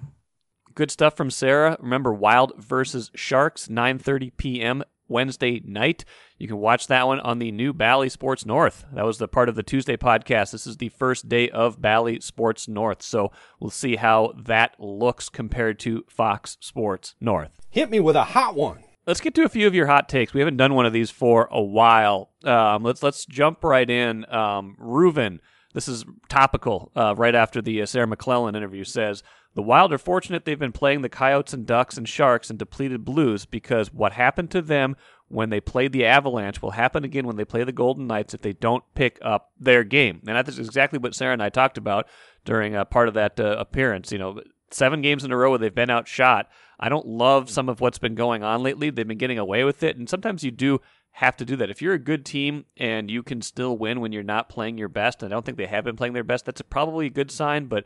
Good 0.75 0.91
stuff 0.91 1.17
from 1.17 1.31
Sarah. 1.31 1.77
Remember, 1.81 2.13
Wild 2.13 2.53
versus 2.59 3.11
Sharks, 3.15 3.69
9:30 3.69 4.33
p.m. 4.37 4.83
Wednesday 5.07 5.61
night. 5.65 6.05
You 6.39 6.49
can 6.49 6.57
watch 6.57 6.89
that 6.89 7.07
one 7.07 7.21
on 7.21 7.39
the 7.39 7.53
new 7.53 7.73
Bally 7.73 8.09
Sports 8.09 8.45
North. 8.45 8.85
That 8.93 9.05
was 9.05 9.19
the 9.19 9.29
part 9.29 9.49
of 9.49 9.55
the 9.55 9.63
Tuesday 9.63 9.97
podcast. 9.97 10.51
This 10.51 10.67
is 10.67 10.79
the 10.79 10.89
first 10.89 11.29
day 11.29 11.49
of 11.51 11.81
Bally 11.81 12.21
Sports 12.21 12.67
North. 12.67 13.03
So 13.03 13.31
we'll 13.61 13.71
see 13.71 13.97
how 13.97 14.33
that 14.37 14.75
looks 14.81 15.29
compared 15.29 15.79
to 15.81 16.05
Fox 16.09 16.57
Sports 16.61 17.15
North. 17.21 17.61
Hit 17.71 17.91
me 17.91 18.01
with 18.01 18.17
a 18.17 18.25
hot 18.25 18.57
one. 18.57 18.83
Let's 19.07 19.21
get 19.21 19.35
to 19.35 19.45
a 19.45 19.51
few 19.51 19.67
of 19.67 19.75
your 19.75 19.87
hot 19.87 20.09
takes. 20.09 20.33
We 20.33 20.41
haven't 20.41 20.57
done 20.57 20.75
one 20.75 20.87
of 20.87 20.93
these 20.93 21.11
for 21.11 21.49
a 21.53 21.63
while. 21.63 22.31
Um, 22.43 22.83
let's 22.83 23.03
let's 23.03 23.27
jump 23.27 23.63
right 23.63 23.89
in. 23.89 24.25
Um, 24.33 24.77
Reuven, 24.81 25.41
this 25.75 25.89
is 25.89 26.05
topical. 26.29 26.91
Uh, 26.97 27.15
right 27.17 27.35
after 27.35 27.61
the 27.61 27.83
uh, 27.83 27.87
Sarah 27.87 28.07
McClellan 28.07 28.57
interview, 28.57 28.83
says 28.83 29.23
the 29.55 29.63
Wild 29.63 29.93
are 29.93 29.99
fortunate 29.99 30.45
they've 30.45 30.59
been 30.59 30.73
playing 30.73 31.03
the 31.03 31.09
Coyotes 31.09 31.53
and 31.53 31.67
Ducks 31.67 31.97
and 31.97 32.09
Sharks 32.09 32.51
and 32.51 32.59
depleted 32.59 33.05
Blues 33.05 33.47
because 33.47 33.93
what 33.93 34.13
happened 34.13 34.51
to 34.51 34.63
them 34.63 34.97
when 35.29 35.51
they 35.51 35.61
played 35.61 35.93
the 35.93 36.05
Avalanche 36.05 36.61
will 36.61 36.73
happen 36.73 37.05
again 37.05 37.27
when 37.27 37.37
they 37.37 37.45
play 37.45 37.65
the 37.65 37.73
Golden 37.73 38.07
Knights 38.07 38.35
if 38.35 38.43
they 38.43 38.53
don't 38.53 38.85
pick 38.95 39.19
up 39.23 39.53
their 39.59 39.85
game. 39.85 40.21
And 40.27 40.37
that's 40.37 40.59
exactly 40.59 40.99
what 40.99 41.15
Sarah 41.15 41.33
and 41.33 41.43
I 41.43 41.49
talked 41.49 41.79
about 41.79 42.09
during 42.45 42.75
a 42.75 42.85
part 42.85 43.09
of 43.09 43.15
that 43.15 43.39
uh, 43.39 43.57
appearance. 43.59 44.13
You 44.13 44.19
know, 44.19 44.41
seven 44.71 45.03
games 45.03 45.25
in 45.25 45.33
a 45.33 45.37
row 45.37 45.51
where 45.51 45.59
they've 45.59 45.75
been 45.75 45.91
outshot. 45.91 46.49
I 46.79 46.89
don't 46.89 47.07
love 47.07 47.49
some 47.49 47.69
of 47.69 47.81
what's 47.81 47.99
been 47.99 48.17
going 48.17 48.43
on 48.43 48.63
lately. 48.63 48.91
They've 48.91 49.07
been 49.07 49.19
getting 49.19 49.39
away 49.39 49.65
with 49.65 49.83
it, 49.83 49.97
and 49.97 50.09
sometimes 50.09 50.43
you 50.43 50.51
do 50.51 50.81
have 51.13 51.37
to 51.37 51.45
do 51.45 51.55
that. 51.57 51.71
If 51.71 51.81
you're 51.81 51.95
a 51.95 51.99
good 51.99 52.27
team 52.27 52.65
and 52.77 53.09
you 53.09 53.23
can 53.23 53.41
still 53.41 53.79
win 53.79 54.01
when 54.01 54.11
you're 54.11 54.25
not 54.25 54.49
playing 54.49 54.79
your 54.79 54.89
best, 54.89 55.23
and 55.23 55.33
I 55.33 55.37
don't 55.37 55.47
think 55.47 55.59
they 55.59 55.67
have 55.67 55.85
been 55.85 55.97
playing 55.97 56.15
their 56.15 56.25
best, 56.25 56.45
that's 56.45 56.61
probably 56.63 57.07
a 57.07 57.11
good 57.11 57.31
sign, 57.31 57.67
but 57.67 57.85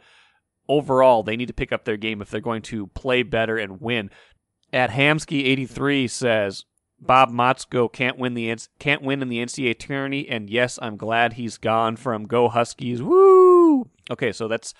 overall, 0.68 1.22
they 1.22 1.36
need 1.36 1.48
to 1.48 1.54
pick 1.54 1.72
up 1.72 1.84
their 1.84 1.96
game 1.96 2.20
if 2.20 2.30
they're 2.30 2.40
going 2.40 2.62
to 2.62 2.88
play 2.88 3.22
better 3.22 3.56
and 3.56 3.80
win. 3.80 4.10
At 4.72 4.90
Hamsky83 4.90 6.10
says, 6.10 6.64
Bob 7.00 7.30
Motzko 7.30 7.92
can't 7.92 8.18
win 8.18 8.34
the 8.34 8.54
can't 8.78 9.02
win 9.02 9.22
in 9.22 9.28
the 9.28 9.38
NCAA 9.38 9.78
tourney, 9.78 10.28
and 10.28 10.50
yes, 10.50 10.78
I'm 10.82 10.96
glad 10.96 11.34
he's 11.34 11.56
gone 11.56 11.96
from 11.96 12.26
Go 12.26 12.48
Huskies. 12.48 13.02
Woo! 13.02 13.88
Okay, 14.10 14.32
so 14.32 14.48
that's 14.48 14.74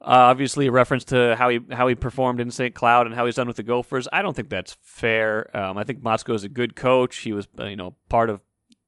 uh, 0.00 0.28
obviously 0.30 0.66
a 0.66 0.72
reference 0.72 1.04
to 1.04 1.36
how 1.36 1.50
he 1.50 1.60
how 1.70 1.86
he 1.86 1.94
performed 1.94 2.40
in 2.40 2.50
St. 2.50 2.74
Cloud 2.74 3.06
and 3.06 3.14
how 3.14 3.26
he's 3.26 3.34
done 3.34 3.46
with 3.46 3.56
the 3.56 3.62
Gophers. 3.62 4.08
I 4.12 4.22
don't 4.22 4.34
think 4.34 4.48
that's 4.48 4.76
fair. 4.82 5.54
Um, 5.56 5.76
I 5.76 5.84
think 5.84 6.02
Motzko 6.02 6.34
is 6.34 6.44
a 6.44 6.48
good 6.48 6.76
coach. 6.76 7.18
He 7.18 7.32
was 7.32 7.46
uh, 7.58 7.66
you 7.66 7.76
know 7.76 7.94
part 8.08 8.30
of 8.30 8.40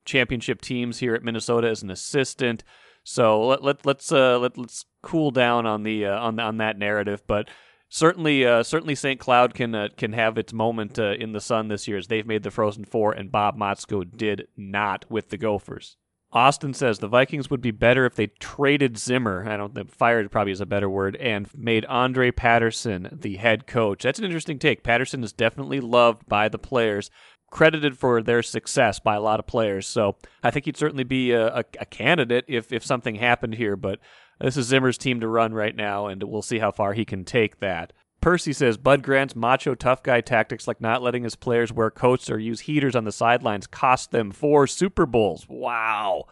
championship 0.04 0.62
teams 0.62 0.98
here 0.98 1.14
at 1.14 1.22
Minnesota 1.22 1.68
as 1.68 1.82
an 1.82 1.90
assistant. 1.90 2.64
So 3.08 3.46
let, 3.46 3.62
let 3.62 3.86
let's 3.86 4.10
uh, 4.10 4.36
let 4.40 4.58
let's 4.58 4.84
cool 5.00 5.30
down 5.30 5.64
on 5.64 5.84
the 5.84 6.06
uh, 6.06 6.18
on 6.18 6.40
on 6.40 6.56
that 6.56 6.76
narrative, 6.76 7.22
but 7.28 7.48
certainly 7.88 8.44
uh, 8.44 8.64
certainly 8.64 8.96
St. 8.96 9.20
Cloud 9.20 9.54
can 9.54 9.76
uh, 9.76 9.88
can 9.96 10.12
have 10.12 10.36
its 10.36 10.52
moment 10.52 10.98
uh, 10.98 11.12
in 11.12 11.30
the 11.30 11.40
sun 11.40 11.68
this 11.68 11.86
year 11.86 11.98
as 11.98 12.08
they've 12.08 12.26
made 12.26 12.42
the 12.42 12.50
Frozen 12.50 12.86
Four, 12.86 13.12
and 13.12 13.30
Bob 13.30 13.56
Motzko 13.56 14.04
did 14.16 14.48
not 14.56 15.04
with 15.08 15.28
the 15.28 15.38
Gophers. 15.38 15.96
Austin 16.32 16.74
says 16.74 16.98
the 16.98 17.06
Vikings 17.06 17.48
would 17.48 17.60
be 17.60 17.70
better 17.70 18.06
if 18.06 18.16
they 18.16 18.26
traded 18.26 18.98
Zimmer. 18.98 19.48
I 19.48 19.56
don't 19.56 19.72
think 19.72 19.88
fired 19.88 20.28
probably 20.32 20.50
is 20.50 20.60
a 20.60 20.66
better 20.66 20.90
word, 20.90 21.14
and 21.14 21.48
made 21.54 21.84
Andre 21.84 22.32
Patterson 22.32 23.08
the 23.12 23.36
head 23.36 23.68
coach. 23.68 24.02
That's 24.02 24.18
an 24.18 24.24
interesting 24.24 24.58
take. 24.58 24.82
Patterson 24.82 25.22
is 25.22 25.32
definitely 25.32 25.78
loved 25.78 26.28
by 26.28 26.48
the 26.48 26.58
players 26.58 27.08
credited 27.50 27.96
for 27.98 28.22
their 28.22 28.42
success 28.42 28.98
by 28.98 29.14
a 29.14 29.20
lot 29.20 29.40
of 29.40 29.46
players. 29.46 29.86
So 29.86 30.16
I 30.42 30.50
think 30.50 30.64
he'd 30.64 30.76
certainly 30.76 31.04
be 31.04 31.32
a, 31.32 31.58
a, 31.58 31.64
a, 31.80 31.86
candidate 31.86 32.44
if, 32.48 32.72
if 32.72 32.84
something 32.84 33.14
happened 33.14 33.54
here. 33.54 33.76
But 33.76 34.00
this 34.40 34.56
is 34.56 34.66
Zimmer's 34.66 34.98
team 34.98 35.20
to 35.20 35.28
run 35.28 35.54
right 35.54 35.74
now, 35.74 36.06
and 36.06 36.22
we'll 36.22 36.42
see 36.42 36.58
how 36.58 36.72
far 36.72 36.92
he 36.92 37.04
can 37.04 37.24
take 37.24 37.60
that. 37.60 37.92
Percy 38.20 38.52
says 38.52 38.76
Bud 38.76 39.02
Grant's 39.02 39.36
macho 39.36 39.74
tough 39.74 40.02
guy 40.02 40.20
tactics, 40.20 40.66
like 40.66 40.80
not 40.80 41.02
letting 41.02 41.22
his 41.22 41.36
players 41.36 41.72
wear 41.72 41.90
coats 41.90 42.30
or 42.30 42.38
use 42.38 42.60
heaters 42.60 42.96
on 42.96 43.04
the 43.04 43.12
sidelines, 43.12 43.66
cost 43.66 44.10
them 44.10 44.32
four 44.32 44.66
Super 44.66 45.06
Bowls. 45.06 45.46
Wow. 45.48 46.24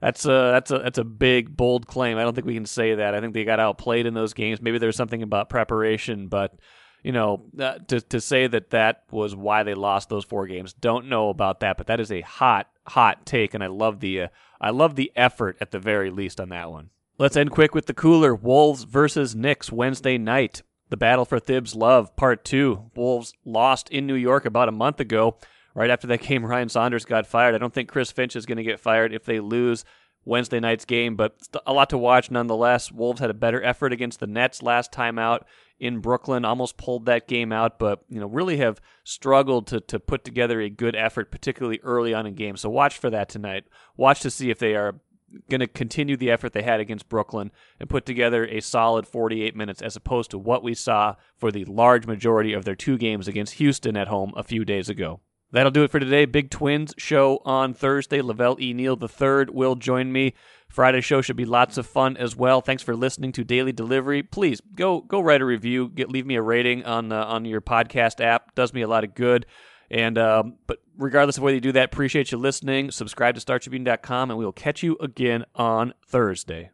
That's 0.00 0.24
a 0.24 0.50
that's 0.52 0.70
a 0.70 0.78
that's 0.78 0.98
a 0.98 1.04
big 1.04 1.56
bold 1.56 1.86
claim. 1.86 2.18
I 2.18 2.22
don't 2.22 2.34
think 2.34 2.46
we 2.46 2.54
can 2.54 2.66
say 2.66 2.94
that. 2.94 3.14
I 3.14 3.20
think 3.20 3.34
they 3.34 3.44
got 3.44 3.58
outplayed 3.58 4.06
in 4.06 4.14
those 4.14 4.32
games. 4.32 4.62
Maybe 4.62 4.78
there's 4.78 4.96
something 4.96 5.22
about 5.22 5.48
preparation, 5.48 6.28
but 6.28 6.54
you 7.02 7.12
know, 7.12 7.44
uh, 7.58 7.78
to 7.88 8.00
to 8.00 8.20
say 8.20 8.46
that 8.46 8.70
that 8.70 9.04
was 9.10 9.34
why 9.34 9.62
they 9.62 9.74
lost 9.74 10.08
those 10.08 10.24
four 10.24 10.46
games. 10.46 10.72
Don't 10.72 11.08
know 11.08 11.28
about 11.28 11.60
that, 11.60 11.76
but 11.76 11.86
that 11.86 12.00
is 12.00 12.10
a 12.10 12.20
hot 12.22 12.68
hot 12.88 13.24
take, 13.26 13.54
and 13.54 13.62
I 13.62 13.68
love 13.68 14.00
the 14.00 14.22
uh, 14.22 14.28
I 14.60 14.70
love 14.70 14.96
the 14.96 15.12
effort 15.14 15.56
at 15.60 15.70
the 15.70 15.78
very 15.78 16.10
least 16.10 16.40
on 16.40 16.48
that 16.50 16.70
one. 16.70 16.90
Let's 17.18 17.36
end 17.36 17.50
quick 17.50 17.74
with 17.74 17.86
the 17.86 17.94
cooler 17.94 18.34
Wolves 18.34 18.84
versus 18.84 19.34
Knicks 19.34 19.72
Wednesday 19.72 20.18
night. 20.18 20.62
The 20.88 20.96
battle 20.96 21.24
for 21.24 21.38
Thibs 21.38 21.74
love 21.74 22.14
part 22.16 22.44
two. 22.44 22.90
Wolves 22.94 23.34
lost 23.44 23.90
in 23.90 24.06
New 24.06 24.14
York 24.14 24.46
about 24.46 24.68
a 24.68 24.72
month 24.72 25.00
ago. 25.00 25.36
Right 25.74 25.90
after 25.90 26.06
that 26.08 26.22
game, 26.22 26.46
Ryan 26.46 26.68
Saunders 26.68 27.04
got 27.04 27.26
fired. 27.26 27.54
I 27.54 27.58
don't 27.58 27.74
think 27.74 27.88
Chris 27.90 28.10
Finch 28.10 28.36
is 28.36 28.46
going 28.46 28.56
to 28.56 28.64
get 28.64 28.80
fired 28.80 29.12
if 29.12 29.24
they 29.24 29.40
lose 29.40 29.84
Wednesday 30.28 30.60
night's 30.60 30.84
game, 30.84 31.16
but 31.16 31.36
a 31.66 31.72
lot 31.72 31.88
to 31.90 31.98
watch 31.98 32.30
nonetheless. 32.30 32.92
Wolves 32.92 33.20
had 33.20 33.30
a 33.30 33.34
better 33.34 33.62
effort 33.64 33.94
against 33.94 34.20
the 34.20 34.26
Nets 34.26 34.62
last 34.62 34.92
time 34.92 35.18
out 35.18 35.46
in 35.80 36.00
Brooklyn, 36.00 36.44
almost 36.44 36.76
pulled 36.76 37.06
that 37.06 37.26
game 37.26 37.50
out, 37.50 37.78
but 37.78 38.04
you 38.10 38.20
know 38.20 38.26
really 38.26 38.58
have 38.58 38.80
struggled 39.04 39.66
to 39.68 39.80
to 39.80 39.98
put 39.98 40.24
together 40.24 40.60
a 40.60 40.68
good 40.68 40.94
effort, 40.94 41.30
particularly 41.30 41.80
early 41.82 42.12
on 42.12 42.26
in 42.26 42.34
games. 42.34 42.60
So 42.60 42.68
watch 42.68 42.98
for 42.98 43.08
that 43.08 43.30
tonight. 43.30 43.64
Watch 43.96 44.20
to 44.20 44.30
see 44.30 44.50
if 44.50 44.58
they 44.58 44.76
are 44.76 45.00
going 45.48 45.60
to 45.60 45.66
continue 45.66 46.16
the 46.16 46.30
effort 46.30 46.52
they 46.52 46.62
had 46.62 46.80
against 46.80 47.08
Brooklyn 47.08 47.50
and 47.80 47.88
put 47.88 48.06
together 48.06 48.46
a 48.46 48.60
solid 48.60 49.06
48 49.06 49.56
minutes 49.56 49.82
as 49.82 49.96
opposed 49.96 50.30
to 50.30 50.38
what 50.38 50.62
we 50.62 50.74
saw 50.74 51.14
for 51.36 51.50
the 51.50 51.64
large 51.64 52.06
majority 52.06 52.52
of 52.52 52.64
their 52.64 52.74
two 52.74 52.98
games 52.98 53.28
against 53.28 53.54
Houston 53.54 53.96
at 53.96 54.08
home 54.08 54.32
a 54.36 54.42
few 54.42 54.64
days 54.64 54.88
ago. 54.88 55.20
That'll 55.50 55.72
do 55.72 55.82
it 55.82 55.90
for 55.90 55.98
today. 55.98 56.26
Big 56.26 56.50
Twins 56.50 56.94
show 56.98 57.40
on 57.44 57.72
Thursday. 57.72 58.20
La 58.20 58.34
Velle 58.34 58.60
E. 58.60 58.74
Neal 58.74 58.98
III 59.00 59.46
will 59.50 59.76
join 59.76 60.12
me. 60.12 60.34
Friday 60.68 61.00
show 61.00 61.22
should 61.22 61.36
be 61.36 61.46
lots 61.46 61.78
of 61.78 61.86
fun 61.86 62.16
as 62.18 62.36
well. 62.36 62.60
Thanks 62.60 62.82
for 62.82 62.94
listening 62.94 63.32
to 63.32 63.44
Daily 63.44 63.72
Delivery. 63.72 64.22
Please 64.22 64.60
go 64.74 65.00
go 65.00 65.20
write 65.20 65.40
a 65.40 65.46
review. 65.46 65.88
Get 65.88 66.10
leave 66.10 66.26
me 66.26 66.34
a 66.34 66.42
rating 66.42 66.84
on 66.84 67.10
on 67.10 67.46
your 67.46 67.62
podcast 67.62 68.22
app. 68.22 68.54
Does 68.54 68.74
me 68.74 68.82
a 68.82 68.88
lot 68.88 69.04
of 69.04 69.14
good. 69.14 69.46
And 69.90 70.18
um, 70.18 70.56
but 70.66 70.78
regardless 70.98 71.38
of 71.38 71.42
whether 71.42 71.54
you 71.54 71.62
do 71.62 71.72
that, 71.72 71.86
appreciate 71.86 72.30
you 72.30 72.38
listening. 72.38 72.90
Subscribe 72.90 73.34
to 73.36 73.40
StarTribune.com, 73.40 74.30
and 74.30 74.38
we 74.38 74.44
will 74.44 74.52
catch 74.52 74.82
you 74.82 74.96
again 75.00 75.44
on 75.54 75.94
Thursday. 76.06 76.70